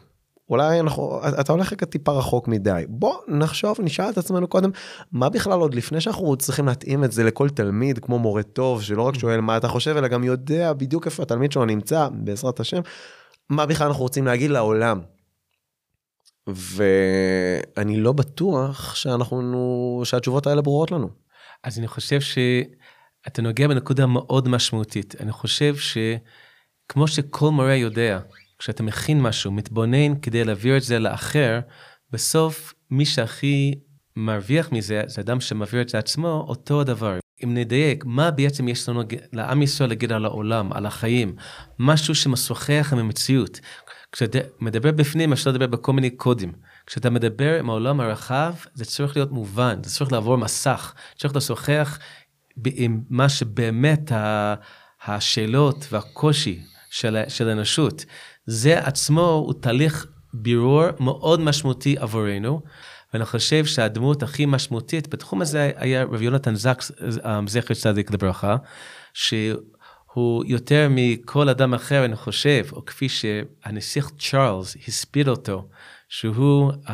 אולי 0.51 0.81
אנחנו, 0.81 1.21
אתה 1.41 1.53
הולך 1.53 1.73
רגע 1.73 1.87
טיפה 1.87 2.13
רחוק 2.13 2.49
מדי. 2.49 2.85
בוא 2.89 3.17
נחשוב, 3.29 3.77
נשאל 3.81 4.11
את 4.11 4.19
עצמנו 4.19 4.49
קודם, 4.49 4.71
מה 5.13 5.29
בכלל 5.29 5.61
עוד 5.61 5.75
לפני 5.75 6.01
שאנחנו 6.01 6.37
צריכים 6.37 6.67
להתאים 6.67 7.05
את 7.05 7.13
זה 7.13 7.25
לכל 7.25 7.49
תלמיד, 7.49 7.99
כמו 7.99 8.19
מורה 8.19 8.43
טוב, 8.43 8.83
שלא 8.83 9.03
רק 9.03 9.15
שואל 9.15 9.41
מה 9.41 9.57
אתה 9.57 9.69
חושב, 9.69 9.97
אלא 9.97 10.09
גם 10.09 10.25
יודע 10.25 10.73
בדיוק 10.73 11.07
איפה 11.07 11.23
התלמיד 11.23 11.53
שלו 11.53 11.65
נמצא, 11.65 12.09
בעזרת 12.13 12.61
השם, 12.61 12.81
מה 13.49 13.67
בכלל 13.67 13.87
אנחנו 13.87 14.03
רוצים 14.03 14.27
להגיד 14.27 14.51
לעולם. 14.51 15.01
ואני 16.47 17.97
לא 17.97 18.13
בטוח 18.13 18.95
שאנחנו, 18.95 20.03
שהתשובות 20.05 20.47
האלה 20.47 20.63
ברורות 20.63 20.91
לנו. 20.91 21.09
אז 21.65 21.79
אני 21.79 21.89
חושב 21.89 22.21
שאתה 22.21 23.43
נוגע 23.43 23.69
בנקודה 23.69 24.07
מאוד 24.07 24.49
משמעותית. 24.49 25.15
אני 25.21 25.33
חושב 25.33 25.75
שכמו 25.77 27.09
שכל 27.09 27.51
מורה 27.51 27.75
יודע, 27.75 28.21
כשאתה 28.61 28.83
מכין 28.83 29.23
משהו, 29.23 29.53
מתבונן 29.53 30.21
כדי 30.23 30.45
להעביר 30.45 30.77
את 30.77 30.83
זה 30.83 30.99
לאחר, 30.99 31.61
בסוף 32.11 32.75
מי 32.91 33.05
שהכי 33.05 33.75
מרוויח 34.17 34.73
מזה, 34.73 35.03
זה 35.07 35.21
אדם 35.21 35.41
שמעביר 35.41 35.81
את 35.83 35.89
זה 35.89 35.99
עצמו, 35.99 36.45
אותו 36.49 36.81
הדבר. 36.81 37.19
אם 37.45 37.55
נדייק, 37.55 38.05
מה 38.05 38.31
בעצם 38.31 38.69
יש 38.69 38.89
לנו 38.89 39.03
לעם 39.33 39.63
ישראל 39.63 39.89
להגיד 39.89 40.13
על 40.13 40.25
העולם, 40.25 40.73
על 40.73 40.87
החיים, 40.87 41.37
משהו 41.79 42.15
שמשוחח 42.15 42.89
עם 42.93 42.99
המציאות. 42.99 43.61
כשאתה 44.13 44.39
מדבר 44.61 44.91
בפנים, 44.93 45.33
אפשר 45.33 45.51
לדבר 45.51 45.67
בכל 45.67 45.93
מיני 45.93 46.11
קודים. 46.11 46.53
כשאתה 46.87 47.11
מדבר 47.11 47.59
עם 47.59 47.71
העולם 47.71 48.01
הרחב, 48.01 48.55
זה 48.75 48.85
צריך 48.85 49.17
להיות 49.17 49.33
מובן, 49.33 49.79
זה 49.85 49.91
צריך 49.91 50.13
לעבור 50.13 50.37
מסך, 50.37 50.95
צריך 51.19 51.37
לשוחח 51.37 51.99
עם 52.65 53.01
מה 53.11 53.29
שבאמת 53.29 54.13
השאלות 55.05 55.87
והקושי 55.91 56.61
של, 56.91 57.17
של 57.29 57.49
האנושות. 57.49 58.05
זה 58.53 58.79
עצמו 58.79 59.31
הוא 59.31 59.55
תהליך 59.61 60.07
בירור 60.35 60.85
מאוד 61.01 61.41
משמעותי 61.41 61.97
עבורנו. 61.99 62.61
ואני 63.13 63.25
חושב 63.25 63.65
שהדמות 63.65 64.23
הכי 64.23 64.47
משמעותית 64.47 65.09
בתחום 65.09 65.43
הזה 65.43 65.71
היה 65.77 66.05
רב 66.05 66.23
יונתן 66.23 66.55
זקס, 66.55 66.93
אה, 67.25 67.41
זכר 67.47 67.75
צדיק 67.75 68.11
לברכה, 68.11 68.57
שהוא 69.15 70.45
יותר 70.47 70.89
מכל 70.91 71.49
אדם 71.49 71.75
אחר, 71.75 72.05
אני 72.05 72.17
חושב, 72.17 72.67
או 72.73 72.85
כפי 72.85 73.09
שהנסיך 73.09 74.11
צ'ארלס 74.19 74.77
הסביר 74.89 75.31
אותו, 75.31 75.69
שהוא 76.09 76.73
uh, 76.73 76.91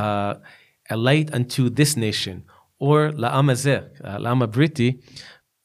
a 0.93 0.95
light 0.95 1.31
unto 1.31 1.71
this 1.77 1.97
nation, 1.97 2.51
או 2.81 2.99
לעם 3.15 3.51
הזה, 3.51 3.79
לעם 4.01 4.43
הבריטי, 4.43 4.97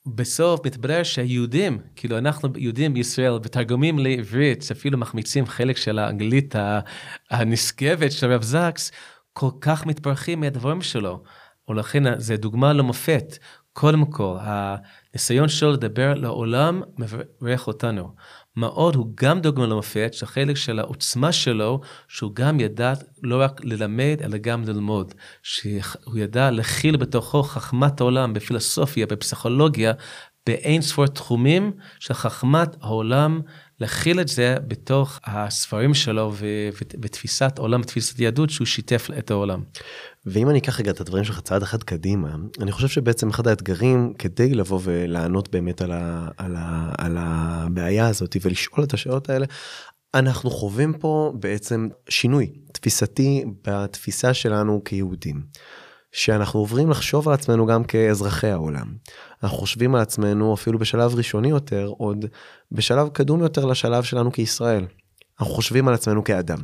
בסוף 0.06 0.66
מתברר 0.66 1.04
שהיהודים, 1.04 1.80
כאילו 1.96 2.18
אנחנו 2.18 2.50
יהודים 2.58 2.94
בישראל, 2.94 3.40
בתרגומים 3.40 4.00
לעברית, 4.00 4.72
אפילו 4.72 4.98
מחמיצים 4.98 5.46
חלק 5.46 5.78
של 5.78 6.00
האנגלית 6.00 6.56
הנשגבת 7.30 8.12
של 8.12 8.32
רב 8.32 8.42
זקס, 8.42 8.92
כל 9.34 9.50
כך 9.62 9.86
מתברכים 9.86 10.40
מהדברים 10.40 10.82
שלו. 10.82 11.24
ולכן 11.70 12.20
זה 12.20 12.38
דוגמה 12.38 12.74
למופת. 12.74 13.38
קודם 13.74 14.06
כל, 14.06 14.38
הניסיון 14.40 15.50
שלו 15.50 15.72
לדבר 15.72 16.14
לעולם 16.14 16.82
מברך 16.98 17.68
אותנו. 17.68 18.16
מאוד 18.56 18.96
הוא 18.96 19.08
גם 19.16 19.40
דוגמה 19.40 19.68
למופת, 19.68 20.14
שהחלק 20.14 20.56
של 20.58 20.80
העוצמה 20.80 21.32
שלו, 21.32 21.82
שהוא 22.08 22.32
גם 22.36 22.60
ידע 22.60 22.94
לא 23.24 23.42
רק 23.42 23.62
ללמד, 23.64 24.18
אלא 24.24 24.38
גם 24.38 24.64
ללמוד. 24.64 25.14
שהוא 25.44 26.18
ידע 26.18 26.52
להכיל 26.52 26.98
בתוכו 26.98 27.44
חכמת 27.44 28.02
העולם, 28.02 28.34
בפילוסופיה, 28.34 29.06
בפסיכולוגיה, 29.06 29.94
באין 30.46 30.82
ספור 30.82 31.08
תחומים 31.08 31.72
של 32.00 32.14
חכמת 32.14 32.76
העולם, 32.82 33.42
להכיל 33.82 34.22
את 34.22 34.28
זה 34.28 34.56
בתוך 34.68 35.20
הספרים 35.24 35.94
שלו 35.94 36.34
ותפיסת 37.02 37.58
עולם, 37.58 37.84
תפיסת 37.84 38.20
יהדות 38.20 38.50
שהוא 38.50 38.68
שיתף 38.68 39.08
את 39.20 39.32
העולם. 39.32 39.64
ואם 40.26 40.50
אני 40.50 40.60
אקח 40.60 40.80
רגע 40.80 40.92
את 40.92 41.02
הדברים 41.02 41.24
שלך 41.24 41.40
צעד 41.40 41.64
אחד 41.64 41.84
קדימה, 41.84 42.36
אני 42.62 42.72
חושב 42.72 42.88
שבעצם 42.88 43.30
אחד 43.30 43.48
האתגרים 43.48 44.14
כדי 44.18 44.54
לבוא 44.54 44.80
ולענות 44.84 45.50
באמת 45.52 45.82
על, 45.82 45.92
ה, 45.92 46.28
על, 46.38 46.56
ה, 46.58 46.94
על 46.98 47.18
הבעיה 47.20 48.08
הזאת 48.08 48.38
ולשאול 48.42 48.84
את 48.84 48.94
השאלות 48.94 49.30
האלה, 49.30 49.46
אנחנו 50.14 50.50
חווים 50.50 50.94
פה 50.94 51.34
בעצם 51.40 51.90
שינוי 52.10 52.52
תפיסתי 52.72 53.46
בתפיסה 53.66 54.34
שלנו 54.34 54.82
כיהודים. 54.86 55.42
שאנחנו 56.12 56.60
עוברים 56.60 56.90
לחשוב 56.90 57.28
על 57.28 57.34
עצמנו 57.34 57.66
גם 57.66 57.84
כאזרחי 57.84 58.48
העולם. 58.48 58.88
אנחנו 59.44 59.58
חושבים 59.58 59.96
על 59.96 60.02
עצמנו 60.02 60.54
אפילו 60.54 60.80
בשלב 60.80 61.16
ראשוני 61.16 61.50
יותר, 61.50 61.92
עוד 61.98 62.26
בשלב 62.72 63.10
קדום 63.10 63.42
יותר 63.42 63.66
לשלב 63.66 64.04
שלנו 64.04 64.32
כישראל. 64.32 64.86
אנחנו 65.40 65.54
חושבים 65.54 65.88
על 65.88 65.94
עצמנו 65.94 66.24
כאדם. 66.24 66.60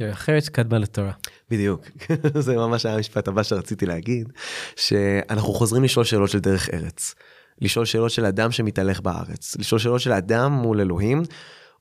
דרך 0.00 0.28
ארץ 0.28 0.48
קדמה 0.48 0.78
לתורה. 0.78 1.12
בדיוק, 1.50 1.84
זה 2.38 2.56
ממש 2.56 2.86
היה 2.86 2.94
המשפט 2.94 3.28
הבא 3.28 3.42
שרציתי 3.42 3.86
להגיד, 3.86 4.32
שאנחנו 4.76 5.52
חוזרים 5.52 5.84
לשאול 5.84 6.04
שאלות 6.04 6.30
של 6.30 6.38
דרך 6.38 6.68
ארץ. 6.72 7.14
לשאול 7.60 7.84
שאלות 7.84 8.10
של 8.10 8.24
אדם 8.24 8.52
שמתהלך 8.52 9.00
בארץ, 9.00 9.56
לשאול 9.56 9.78
שאלות 9.78 10.00
של 10.00 10.12
אדם 10.12 10.52
מול 10.52 10.80
אלוהים, 10.80 11.22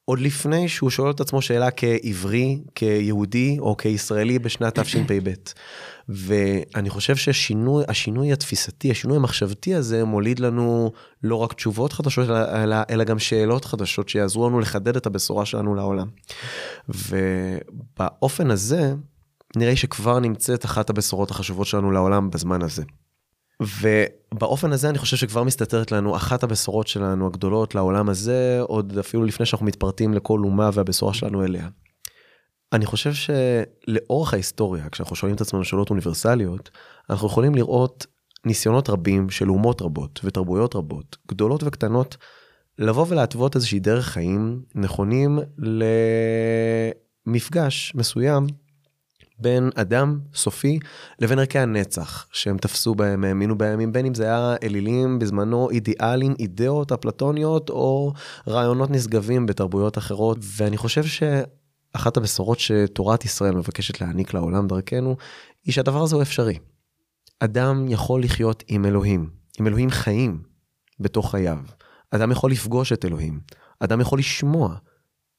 עוד 0.06 0.20
לפני 0.20 0.70
שהוא 0.70 0.90
שואל 0.90 1.12
את 1.12 1.20
עצמו 1.20 1.42
שאלה 1.42 1.72
כעברי, 1.72 2.62
כיהודי 2.76 3.58
או 3.60 3.78
כישראלי 3.78 4.40
בשנת 4.40 4.80
תשפ"ב. 4.80 5.32
ואני 6.10 6.90
חושב 6.90 7.16
שהשינוי, 7.16 7.84
השינוי 7.88 8.34
התפיסתי, 8.34 8.92
השינוי 8.92 9.18
המחשבתי 9.18 9.76
הזה 9.76 10.04
מוליד 10.04 10.40
לנו 10.40 10.92
לא 11.24 11.36
רק 11.36 11.54
תשובות 11.54 11.94
חדשות, 11.94 12.30
אלא, 12.30 12.76
אלא 12.90 13.04
גם 13.04 13.20
שאלות 13.20 13.66
חדשות 13.66 14.10
שיעזרו 14.10 14.50
לנו 14.50 14.60
לחדד 14.60 14.96
את 14.96 15.06
הבשורה 15.06 15.46
שלנו 15.46 15.76
לעולם. 15.76 16.08
ובאופן 16.90 18.52
הזה, 18.52 18.94
נראה 19.56 19.76
שכבר 19.76 20.20
נמצאת 20.20 20.66
אחת 20.66 20.90
הבשורות 20.90 21.32
החשובות 21.32 21.68
שלנו 21.68 21.92
לעולם 21.92 22.30
בזמן 22.30 22.62
הזה. 22.62 22.84
ובאופן 23.62 24.72
הזה 24.72 24.90
אני 24.90 24.98
חושב 24.98 25.18
שכבר 25.18 25.44
מסתתרת 25.44 25.92
לנו 25.92 26.16
אחת 26.16 26.44
הבשורות 26.44 26.88
שלנו 26.88 27.28
הגדולות 27.28 27.76
לעולם 27.76 28.10
הזה, 28.10 28.60
עוד 28.62 28.98
אפילו 28.98 29.24
לפני 29.24 29.46
שאנחנו 29.46 29.66
מתפרטים 29.66 30.14
לכל 30.14 30.40
אומה 30.40 30.70
והבשורה 30.74 31.14
שלנו 31.14 31.44
אליה. 31.44 31.68
אני 32.74 32.86
חושב 32.86 33.12
שלאורך 33.14 34.34
ההיסטוריה, 34.34 34.90
כשאנחנו 34.90 35.16
שואלים 35.16 35.36
את 35.36 35.42
עצמנו 35.42 35.64
שאלות 35.64 35.90
אוניברסליות, 35.90 36.70
אנחנו 37.10 37.28
יכולים 37.28 37.56
לראות 37.56 38.06
ניסיונות 38.46 38.90
רבים 38.90 39.30
של 39.30 39.50
אומות 39.50 39.82
רבות 39.82 40.20
ותרבויות 40.24 40.76
רבות, 40.76 41.18
גדולות 41.28 41.64
וקטנות, 41.64 42.18
לבוא 42.80 43.06
ולהתוות 43.10 43.56
איזושהי 43.56 43.80
דרך 43.80 44.08
חיים 44.08 44.62
נכונים 44.76 45.40
למפגש 47.28 47.94
מסוים 47.96 48.48
בין 49.40 49.70
אדם 49.76 50.20
סופי 50.36 50.80
לבין 51.20 51.40
ערכי 51.40 51.60
הנצח 51.60 52.28
שהם 52.32 52.58
תפסו 52.58 52.96
בהם, 52.96 53.24
האמינו 53.24 53.58
בהם, 53.58 53.92
בין 53.92 54.06
אם 54.06 54.14
זה 54.14 54.24
היה 54.24 54.56
אלילים 54.64 55.20
בזמנו, 55.20 55.70
אידיאלים, 55.70 56.34
אידאות 56.40 56.92
אפלטוניות 56.92 57.70
או 57.70 58.14
רעיונות 58.48 58.92
נשגבים 58.92 59.46
בתרבויות 59.46 59.98
אחרות, 59.98 60.38
ואני 60.58 60.78
חושב 60.78 61.04
שאחת 61.04 62.18
הבשורות 62.18 62.60
שתורת 62.60 63.26
ישראל 63.26 63.56
מבקשת 63.56 64.02
להעניק 64.02 64.34
לעולם 64.34 64.68
דרכנו, 64.68 65.16
היא 65.66 65.74
שהדבר 65.74 66.04
הזה 66.04 66.16
הוא 66.16 66.24
אפשרי. 66.24 66.58
אדם 67.40 67.86
יכול 67.90 68.24
לחיות 68.24 68.64
עם 68.68 68.86
אלוהים, 68.86 69.30
עם 69.60 69.68
אלוהים 69.68 69.90
חיים 69.90 70.44
בתוך 71.00 71.32
חייו. 71.32 71.58
אדם 72.12 72.32
יכול 72.32 72.52
לפגוש 72.52 72.94
את 72.94 73.06
אלוהים. 73.06 73.40
אדם 73.80 74.02
יכול 74.02 74.20
לשמוע 74.20 74.76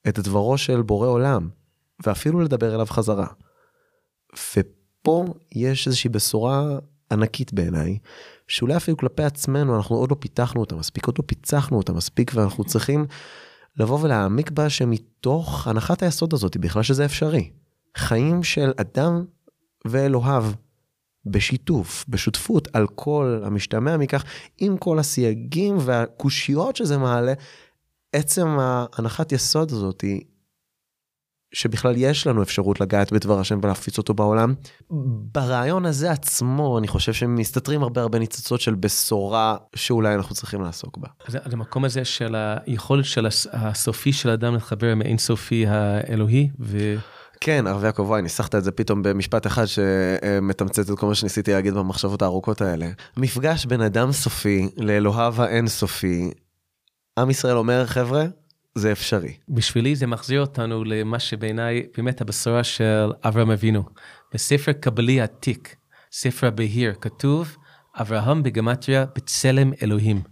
את 0.08 0.18
דברו 0.18 0.58
של 0.58 0.82
בורא 0.82 1.08
עולם, 1.08 1.48
ואפילו 2.06 2.40
לדבר 2.40 2.74
אליו 2.74 2.86
חזרה. 2.86 3.26
ופה 4.56 5.24
יש 5.52 5.86
איזושהי 5.86 6.10
בשורה 6.10 6.78
ענקית 7.12 7.52
בעיניי, 7.52 7.98
שאולי 8.48 8.76
אפילו 8.76 8.96
כלפי 8.96 9.22
עצמנו 9.22 9.76
אנחנו 9.76 9.96
עוד 9.96 10.10
לא 10.10 10.16
פיתחנו 10.20 10.60
אותה 10.60 10.76
מספיק, 10.76 11.06
עוד 11.06 11.18
לא 11.18 11.24
פיצחנו 11.26 11.76
אותה 11.76 11.92
מספיק, 11.92 12.32
ואנחנו 12.34 12.64
צריכים 12.64 13.06
לבוא 13.76 13.98
ולהעמיק 14.02 14.50
בה 14.50 14.70
שמתוך 14.70 15.68
הנחת 15.68 16.02
היסוד 16.02 16.34
הזאת 16.34 16.56
בכלל 16.56 16.82
שזה 16.82 17.04
אפשרי. 17.04 17.50
חיים 17.96 18.42
של 18.42 18.72
אדם 18.76 19.24
ואלוהיו, 19.84 20.44
בשיתוף, 21.26 22.04
בשותפות, 22.08 22.68
על 22.72 22.86
כל 22.86 23.40
המשתמע 23.44 23.96
מכך, 23.96 24.24
עם 24.58 24.76
כל 24.76 24.98
הסייגים 24.98 25.76
והקושיות 25.80 26.76
שזה 26.76 26.98
מעלה, 26.98 27.32
עצם 28.12 28.46
ההנחת 28.48 29.32
יסוד 29.32 29.72
הזאת 29.72 30.00
היא 30.00 30.20
שבכלל 31.54 31.94
יש 31.96 32.26
לנו 32.26 32.42
אפשרות 32.42 32.80
לגעת 32.80 33.12
בדבר 33.12 33.40
השם 33.40 33.58
ולהפיץ 33.62 33.98
אותו 33.98 34.14
בעולם. 34.14 34.54
ברעיון 35.34 35.86
הזה 35.86 36.10
עצמו, 36.10 36.78
אני 36.78 36.88
חושב 36.88 37.12
שמסתתרים 37.12 37.82
הרבה 37.82 38.00
הרבה 38.00 38.18
ניצוצות 38.18 38.60
של 38.60 38.74
בשורה 38.74 39.56
שאולי 39.74 40.14
אנחנו 40.14 40.34
צריכים 40.34 40.62
לעסוק 40.62 40.98
בה. 40.98 41.08
אז 41.26 41.38
המקום 41.52 41.84
הזה 41.84 42.04
של 42.04 42.34
היכולת 42.66 43.04
של 43.04 43.26
הסופי 43.52 44.12
של 44.12 44.30
האדם 44.30 44.54
להתחבר 44.54 44.92
עם 44.92 45.00
האין 45.00 45.18
סופי 45.18 45.66
האלוהי 45.66 46.50
ו... 46.60 46.96
כן, 47.40 47.66
הרב 47.66 47.84
יעקב 47.84 48.02
וואי, 48.02 48.22
ניסחת 48.22 48.54
את 48.54 48.64
זה 48.64 48.72
פתאום 48.72 49.02
במשפט 49.02 49.46
אחד 49.46 49.64
שמתמצת 49.64 50.90
את 50.90 50.98
כל 50.98 51.06
מה 51.06 51.14
שניסיתי 51.14 51.52
להגיד 51.52 51.74
במחשבות 51.74 52.22
הארוכות 52.22 52.60
האלה. 52.60 52.88
מפגש 53.16 53.66
בין 53.66 53.80
אדם 53.80 54.12
סופי 54.12 54.68
לאלוהיו 54.76 55.34
האין 55.42 55.68
סופי. 55.68 56.30
עם 57.18 57.30
ישראל 57.30 57.56
אומר, 57.56 57.86
חבר'ה, 57.86 58.24
זה 58.74 58.92
אפשרי. 58.92 59.36
בשבילי 59.48 59.96
זה 59.96 60.06
מחזיר 60.06 60.40
אותנו 60.40 60.84
למה 60.84 61.18
שבעיניי 61.18 61.86
באמת 61.96 62.20
הבשורה 62.20 62.64
של 62.64 63.12
אברהם 63.24 63.50
אבינו. 63.50 63.84
בספר 64.34 64.72
קבלי 64.72 65.20
עתיק, 65.20 65.76
ספר 66.12 66.46
הבהיר, 66.46 66.94
כתוב 67.00 67.56
אברהם 67.94 68.42
בגמטריה 68.42 69.06
בצלם 69.16 69.72
אלוהים. 69.82 70.22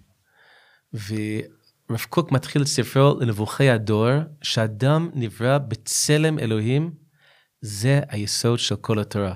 ורב 0.95 2.05
קוק 2.09 2.33
מתחיל 2.33 2.63
את 2.63 2.67
ספרו 2.67 3.21
לנבוכי 3.21 3.71
הדור, 3.71 4.09
שאדם 4.43 5.11
נברא 5.15 5.59
בצלם 5.59 6.39
אלוהים, 6.39 6.91
זה 7.61 8.01
היסוד 8.09 8.59
של 8.59 8.77
כל 8.77 8.99
התורה. 8.99 9.35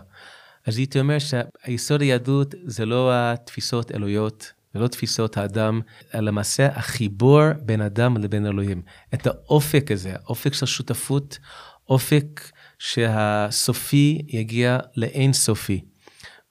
אז 0.67 0.79
הייתי 0.79 1.01
אומר 1.01 1.17
שהיסוד 1.19 2.01
היהדות 2.01 2.55
זה 2.65 2.87
לא 2.87 3.11
התפיסות 3.13 3.93
אלוהיות, 3.93 4.53
ולא 4.77 4.89
תפיסות 4.89 5.37
האדם, 5.37 5.81
אלא 6.15 6.23
למעשה 6.23 6.67
החיבור 6.67 7.43
בין 7.63 7.81
אדם 7.81 8.17
לבין 8.17 8.47
אלוהים. 8.47 8.83
את 9.15 9.27
האופק 9.27 9.91
הזה, 9.91 10.15
האופק 10.25 10.55
של 10.55 10.67
שותפות, 10.67 11.39
אופק 11.89 12.51
שהסופי 12.79 14.23
יגיע 14.29 14.79
לאין 14.97 15.33
סופי. 15.33 15.85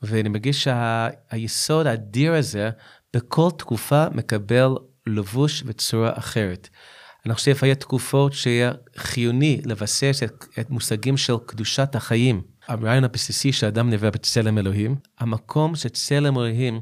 ואני 0.01 0.29
מרגיש 0.29 0.63
שהיסוד 0.63 1.87
האדיר 1.87 2.33
הזה, 2.33 2.69
בכל 3.13 3.49
תקופה 3.57 4.05
מקבל 4.11 4.69
לבוש 5.07 5.63
וצורה 5.65 6.11
אחרת. 6.13 6.69
אני 7.25 7.33
חושב 7.33 7.55
שהיה 7.55 7.75
תקופות 7.75 8.33
שהיה 8.33 8.71
חיוני 8.97 9.61
לבסס 9.65 10.19
את, 10.23 10.45
את 10.59 10.69
מושגים 10.69 11.17
של 11.17 11.33
קדושת 11.45 11.95
החיים. 11.95 12.41
הרעיון 12.67 13.03
הבסיסי 13.03 13.51
שאדם 13.51 13.89
נברא 13.89 14.09
בצלם 14.09 14.57
אלוהים, 14.57 14.95
המקום 15.19 15.75
שצלם 15.75 16.37
אלוהים 16.37 16.81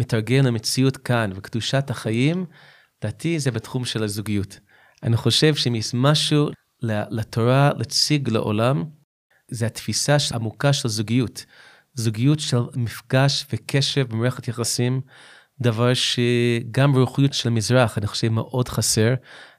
מתרגם 0.00 0.44
למציאות 0.44 0.96
כאן 0.96 1.30
וקדושת 1.34 1.90
החיים, 1.90 2.46
לדעתי 3.00 3.38
זה 3.38 3.50
בתחום 3.50 3.84
של 3.84 4.02
הזוגיות. 4.02 4.60
אני 5.02 5.16
חושב 5.16 5.54
שאם 5.54 5.74
יש 5.74 5.90
משהו 5.94 6.48
לתורה 6.82 7.70
להציג 7.76 8.28
לעולם, 8.28 8.84
זה 9.50 9.66
התפיסה 9.66 10.16
עמוקה 10.34 10.72
של 10.72 10.88
זוגיות. 10.88 11.44
זוגיות 11.94 12.40
של 12.40 12.58
מפגש 12.76 13.46
וקשר 13.52 14.04
במערכת 14.04 14.48
יחסים, 14.48 15.00
דבר 15.60 15.94
שגם 15.94 16.92
ברוחיות 16.92 17.32
של 17.32 17.48
המזרח, 17.48 17.98
אני 17.98 18.06
חושב 18.06 18.28
מאוד 18.28 18.68
חסר. 18.68 19.14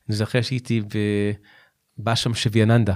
אני 0.10 0.16
זוכר 0.16 0.42
שהייתי 0.42 0.82
בבשם 1.98 2.34
שוויאננדה, 2.34 2.94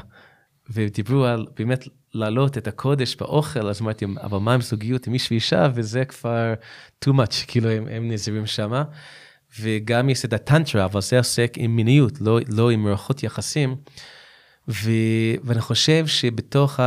ודיברו 0.70 1.26
על 1.26 1.46
באמת 1.56 1.88
להעלות 2.16 2.58
את 2.58 2.68
הקודש 2.68 3.16
באוכל, 3.16 3.68
אז 3.68 3.82
אמרתי, 3.82 4.06
אבל 4.22 4.38
מה 4.38 4.54
עם 4.54 4.62
זוגיות 4.62 5.08
עם 5.08 5.14
איש 5.14 5.32
ואישה, 5.32 5.68
וזה 5.76 6.06
כבר 6.06 6.54
too 7.06 7.10
much, 7.10 7.46
כאילו 7.48 7.70
הם, 7.70 7.88
הם 7.88 8.12
נזירים 8.12 8.46
שמה. 8.46 8.84
וגם 9.60 10.10
יש 10.10 10.26
את 10.26 10.34
הטנטרה, 10.34 10.86
אבל 10.86 11.02
זה 11.02 11.18
עוסק 11.18 11.54
עם 11.58 11.76
מיניות, 11.76 12.22
לא, 12.22 12.40
לא 12.48 12.70
עם 12.70 12.84
מערכות 12.84 13.24
יחסים. 13.24 13.76
ו, 14.68 14.92
ואני 15.44 15.62
חושב 15.62 16.08
שבתוך 16.08 16.80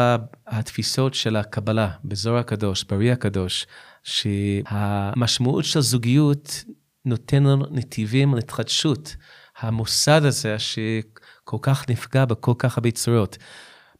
התפיסות 0.46 1.14
של 1.14 1.36
הקבלה, 1.36 1.90
בזוהר 2.04 2.36
הקדוש, 2.38 2.84
ברי 2.84 3.12
הקדוש, 3.12 3.66
שהמשמעות 4.02 5.64
של 5.64 5.80
זוגיות 5.80 6.64
נותן 7.04 7.42
לנו 7.42 7.64
נתיבים 7.70 8.34
להתחדשות 8.34 9.16
המוסד 9.58 10.24
הזה 10.24 10.58
שכל 10.58 11.56
כך 11.62 11.90
נפגע 11.90 12.24
בכל 12.24 12.54
כך 12.58 12.78
הרבה 12.78 12.90
צורות. 12.90 13.38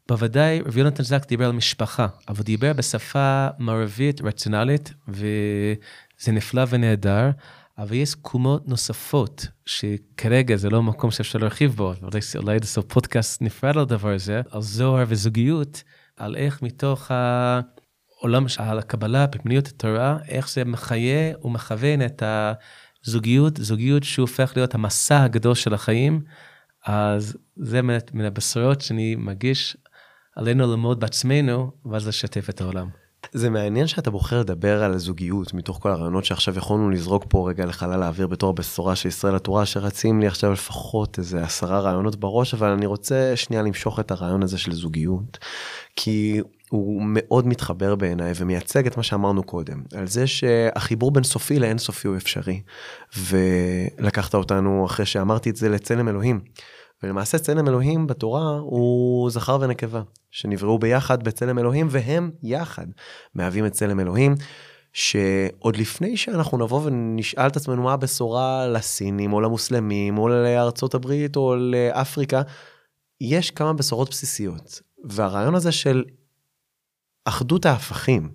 בוודאי 0.09 0.61
רב 0.61 0.77
יונתן 0.77 1.03
זק 1.03 1.29
דיבר 1.29 1.47
על 1.47 1.53
משפחה, 1.53 2.07
אבל 2.29 2.42
דיבר 2.42 2.73
בשפה 2.73 3.49
מערבית 3.59 4.21
רציונלית, 4.21 4.92
וזה 5.09 6.33
נפלא 6.33 6.62
ונהדר, 6.68 7.31
אבל 7.79 7.92
יש 7.92 8.14
קומות 8.14 8.68
נוספות, 8.68 9.47
שכרגע 9.66 10.57
זה 10.57 10.71
לא 10.71 10.83
מקום 10.83 11.11
שאפשר 11.11 11.38
להרחיב 11.38 11.75
בו, 11.77 11.92
אולי 12.37 12.59
לעשות 12.59 12.92
פודקאסט 12.92 13.42
נפרד 13.42 13.77
על 13.77 13.83
הדבר 13.83 14.14
הזה, 14.14 14.40
על 14.51 14.61
זוהר 14.61 15.05
וזוגיות, 15.09 15.83
על 16.16 16.37
איך 16.37 16.62
מתוך 16.62 17.11
העולם 17.11 18.49
של 18.49 18.79
הקבלה, 18.79 19.27
בפנימיות 19.27 19.66
התורה, 19.66 20.18
איך 20.29 20.51
זה 20.51 20.64
מחיה 20.64 21.37
ומכוון 21.44 22.03
את 22.03 22.23
הזוגיות, 23.07 23.57
זוגיות 23.57 24.05
שהופך 24.05 24.53
להיות 24.57 24.75
המסע 24.75 25.23
הגדול 25.23 25.55
של 25.55 25.75
החיים. 25.75 26.21
אז 26.87 27.37
זה 27.57 27.83
מן 27.83 28.25
הבשורות 28.25 28.81
שאני 28.81 29.14
מרגיש 29.14 29.77
עלינו 30.38 30.66
ללמוד 30.66 31.01
בעצמנו, 31.01 31.70
ואז 31.87 32.09
לשתף 32.09 32.51
את 32.51 32.61
העולם. 32.61 32.88
זה 33.33 33.51
מעניין 33.51 33.87
שאתה 33.87 34.11
בוחר 34.11 34.40
לדבר 34.40 34.83
על 34.83 34.98
זוגיות 34.98 35.55
מתוך 35.55 35.79
כל 35.83 35.90
הרעיונות 35.90 36.24
שעכשיו 36.24 36.59
יכולנו 36.59 36.90
לזרוק 36.90 37.24
פה 37.29 37.48
רגע 37.48 37.66
לחלל 37.66 38.03
האוויר 38.03 38.27
בתור 38.27 38.51
הבשורה 38.51 38.96
של 38.96 39.09
ישראל 39.09 39.35
התורה 39.35 39.66
שרצים 39.66 40.20
לי 40.20 40.27
עכשיו 40.27 40.53
לפחות 40.53 41.18
איזה 41.18 41.42
עשרה 41.42 41.81
רעיונות 41.81 42.16
בראש 42.16 42.55
אבל 42.55 42.68
אני 42.68 42.87
רוצה 42.87 43.33
שנייה 43.37 43.62
למשוך 43.62 44.01
את 44.01 44.11
הרעיון 44.11 44.42
הזה 44.42 44.59
של 44.59 44.72
זוגיות 44.72 45.38
כי 45.96 46.40
הוא 46.70 47.03
מאוד 47.05 47.46
מתחבר 47.46 47.94
בעיניי 47.94 48.33
ומייצג 48.37 48.87
את 48.87 48.96
מה 48.96 49.03
שאמרנו 49.03 49.42
קודם 49.42 49.83
על 49.94 50.07
זה 50.07 50.27
שהחיבור 50.27 51.11
בין 51.11 51.24
סופי 51.24 51.59
לאין 51.59 51.79
סופי 51.79 52.09
הוא 52.09 52.16
אפשרי 52.16 52.61
ולקחת 53.18 54.35
אותנו 54.35 54.87
אחרי 54.87 55.07
שאמרתי 55.07 55.51
את 55.51 55.57
זה 55.57 55.68
לצלם 55.68 56.09
אלוהים. 56.09 56.40
ולמעשה 57.03 57.39
צלם 57.39 57.69
אלוהים 57.69 58.07
בתורה 58.07 58.59
הוא 58.59 59.31
זכר 59.31 59.59
ונקבה, 59.61 60.03
שנבראו 60.31 60.79
ביחד 60.79 61.23
בצלם 61.23 61.59
אלוהים, 61.59 61.87
והם 61.91 62.31
יחד 62.43 62.87
מהווים 63.35 63.67
את 63.67 63.73
צלם 63.73 64.01
אלוהים. 64.01 64.35
שעוד 64.93 65.77
לפני 65.77 66.17
שאנחנו 66.17 66.59
נבוא 66.59 66.83
ונשאל 66.85 67.47
את 67.47 67.57
עצמנו 67.57 67.83
מה 67.83 67.93
הבשורה 67.93 68.67
לסינים 68.67 69.33
או 69.33 69.41
למוסלמים 69.41 70.19
או 70.19 70.29
לארצות 70.29 70.95
הברית 70.95 71.37
או 71.37 71.57
לאפריקה, 71.57 72.43
יש 73.21 73.51
כמה 73.51 73.73
בשורות 73.73 74.11
בסיסיות. 74.11 74.81
והרעיון 75.05 75.55
הזה 75.55 75.73
של 75.73 76.05
אחדות 77.25 77.67
ההפכים, 77.67 78.33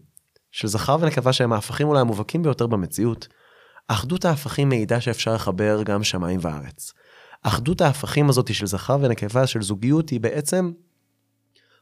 של 0.52 0.67
זכר 0.67 0.97
ונקבה 0.99 1.34
שהם 1.34 1.54
ההפכים 1.54 1.88
אולי 1.88 2.02
המובהקים 2.02 2.43
ביותר 2.43 2.67
במציאות, 2.67 3.28
אחדות 3.88 4.26
ההפכים 4.26 4.69
מעידה 4.69 5.02
שאפשר 5.02 5.34
לחבר 5.34 5.84
גם 5.84 6.04
שמיים 6.04 6.39
וארץ. 6.43 6.93
אחדות 7.43 7.82
ההפכים 7.82 8.29
הזאת 8.29 8.53
של 8.53 8.65
זכר 8.65 8.97
ונקבה, 9.01 9.47
של 9.47 9.62
זוגיות, 9.62 10.10
היא 10.10 10.19
בעצם 10.19 10.71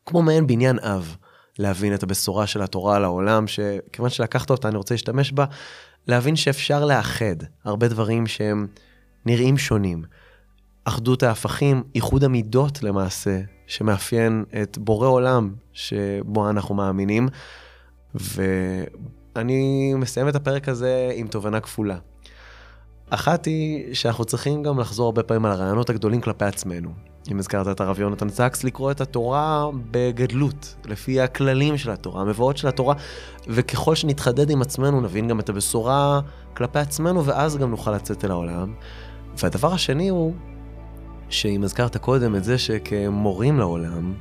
כמו 0.06 0.22
מעין 0.22 0.48
בניין 0.48 0.80
אב, 0.80 1.16
להבין 1.60 1.94
את 1.94 2.04
הבשורה 2.04 2.48
של 2.48 2.62
התורה 2.62 2.96
על 2.96 3.04
העולם, 3.04 3.48
שכיוון 3.48 4.10
שלקחת 4.10 4.50
אותה, 4.50 4.68
אני 4.68 4.78
רוצה 4.78 4.94
להשתמש 4.94 5.32
בה, 5.32 5.46
להבין 6.08 6.36
שאפשר 6.36 6.86
לאחד 6.86 7.36
הרבה 7.64 7.88
דברים 7.88 8.28
שהם 8.28 8.68
נראים 9.26 9.58
שונים. 9.58 10.04
אחדות 10.84 11.24
ההפכים, 11.24 11.84
איחוד 11.96 12.24
המידות 12.24 12.84
למעשה, 12.84 13.42
שמאפיין 13.68 14.46
את 14.62 14.78
בורא 14.78 15.08
עולם 15.08 15.54
שבו 15.74 16.50
אנחנו 16.50 16.76
מאמינים. 16.76 17.30
ואני 18.16 19.94
מסיים 19.94 20.28
את 20.28 20.36
הפרק 20.36 20.70
הזה 20.70 21.12
עם 21.16 21.28
תובנה 21.28 21.60
כפולה. 21.60 21.98
אחת 23.14 23.46
היא 23.46 23.96
שאנחנו 23.96 24.26
צריכים 24.26 24.64
גם 24.64 24.80
לחזור 24.80 25.06
הרבה 25.06 25.24
פעמים 25.24 25.46
על 25.46 25.52
הרעיונות 25.52 25.90
הגדולים 25.90 26.22
כלפי 26.22 26.46
עצמנו. 26.46 26.90
אם 27.32 27.40
הזכרת 27.40 27.68
את 27.68 27.82
הרב 27.82 28.00
יונתן 28.00 28.30
זקס, 28.30 28.64
לקרוא 28.64 28.92
את 28.92 29.02
התורה 29.02 29.70
בגדלות, 29.92 30.76
לפי 30.86 31.22
הכללים 31.22 31.78
של 31.78 31.92
התורה, 31.92 32.22
המבואות 32.22 32.58
של 32.58 32.68
התורה, 32.68 32.96
וככל 33.48 33.96
שנתחדד 33.96 34.50
עם 34.50 34.62
עצמנו 34.62 35.02
נבין 35.02 35.28
גם 35.28 35.40
את 35.40 35.50
הבשורה 35.50 36.20
כלפי 36.54 36.80
עצמנו, 36.80 37.26
ואז 37.26 37.58
גם 37.58 37.70
נוכל 37.70 37.92
לצאת 37.92 38.26
אל 38.26 38.32
העולם. 38.32 38.74
והדבר 39.38 39.74
השני 39.74 40.10
הוא, 40.10 40.34
שאם 41.30 41.64
הזכרת 41.64 41.98
קודם 41.98 42.36
את 42.36 42.44
זה 42.44 42.58
שכמורים 42.58 43.60
לעולם, 43.60 44.14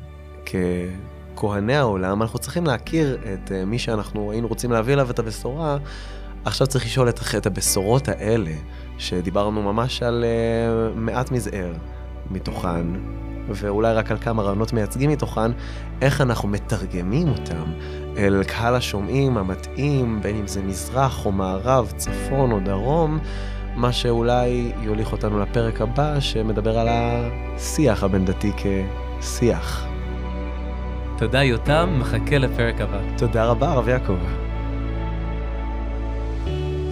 ככהני 1.34 1.76
העולם, 1.76 2.22
אנחנו 2.22 2.38
צריכים 2.38 2.66
להכיר 2.66 3.18
את 3.34 3.52
אה, 3.52 3.64
מי 3.64 3.78
שאנחנו 3.78 4.32
היינו 4.32 4.48
רוצים 4.48 4.72
להביא 4.72 4.94
אליו 4.94 5.10
את 5.10 5.18
הבשורה, 5.18 5.78
עכשיו 6.44 6.66
צריך 6.66 6.84
לשאול 6.84 7.08
את, 7.08 7.46
הבשורות 7.46 8.08
האלה, 8.08 8.50
שדיברנו 8.98 9.62
ממש 9.62 10.02
על 10.02 10.24
uh, 10.24 10.98
מעט 10.98 11.30
מזער 11.30 11.72
מתוכן, 12.30 12.86
ואולי 13.48 13.94
רק 13.94 14.10
על 14.10 14.18
כמה 14.18 14.42
רעיונות 14.42 14.72
מייצגים 14.72 15.10
מתוכן, 15.10 15.50
איך 16.02 16.20
אנחנו 16.20 16.48
מתרגמים 16.48 17.28
אותם 17.28 17.72
אל 18.16 18.44
קהל 18.44 18.74
השומעים 18.74 19.36
המתאים, 19.36 20.20
בין 20.22 20.36
אם 20.36 20.46
זה 20.46 20.62
מזרח 20.62 21.26
או 21.26 21.32
מערב, 21.32 21.92
צפון 21.96 22.52
או 22.52 22.60
דרום, 22.60 23.18
מה 23.76 23.92
שאולי 23.92 24.72
יוליך 24.82 25.12
אותנו 25.12 25.40
לפרק 25.40 25.80
הבא, 25.80 26.20
שמדבר 26.20 26.78
על 26.78 26.88
השיח 26.90 28.04
הבין-דתי 28.04 28.52
כשיח. 29.20 29.86
תודה 31.18 31.42
יותם, 31.42 31.96
מחכה 31.98 32.38
לפרק 32.38 32.80
הבא. 32.80 32.98
תודה 33.18 33.44
רבה, 33.44 33.72
הרב 33.72 33.88
יעקב. 33.88 34.49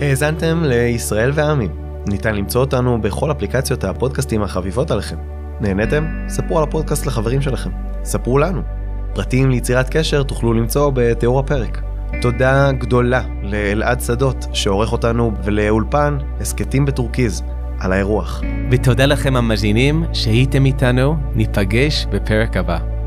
האזנתם 0.00 0.62
לישראל 0.64 1.30
ועמים. 1.34 1.70
ניתן 2.08 2.34
למצוא 2.34 2.60
אותנו 2.60 3.00
בכל 3.00 3.30
אפליקציות 3.30 3.84
הפודקאסטים 3.84 4.42
החביבות 4.42 4.90
עליכם. 4.90 5.16
נהניתם? 5.60 6.04
ספרו 6.28 6.58
על 6.58 6.64
הפודקאסט 6.64 7.06
לחברים 7.06 7.42
שלכם. 7.42 7.70
ספרו 8.04 8.38
לנו. 8.38 8.62
פרטים 9.14 9.50
ליצירת 9.50 9.88
קשר 9.90 10.22
תוכלו 10.22 10.52
למצוא 10.52 10.90
בתיאור 10.94 11.38
הפרק. 11.38 11.82
תודה 12.20 12.72
גדולה 12.72 13.22
לאלעד 13.42 14.00
שדות 14.00 14.46
שעורך 14.52 14.92
אותנו 14.92 15.32
ולאולפן 15.44 16.18
הסכתים 16.40 16.84
בטורקיז 16.84 17.42
על 17.80 17.92
האירוח. 17.92 18.42
ותודה 18.70 19.06
לכם 19.06 19.36
המאזינים 19.36 20.04
שהייתם 20.12 20.64
איתנו, 20.64 21.16
ניפגש 21.34 22.06
בפרק 22.10 22.56
הבא. 22.56 22.97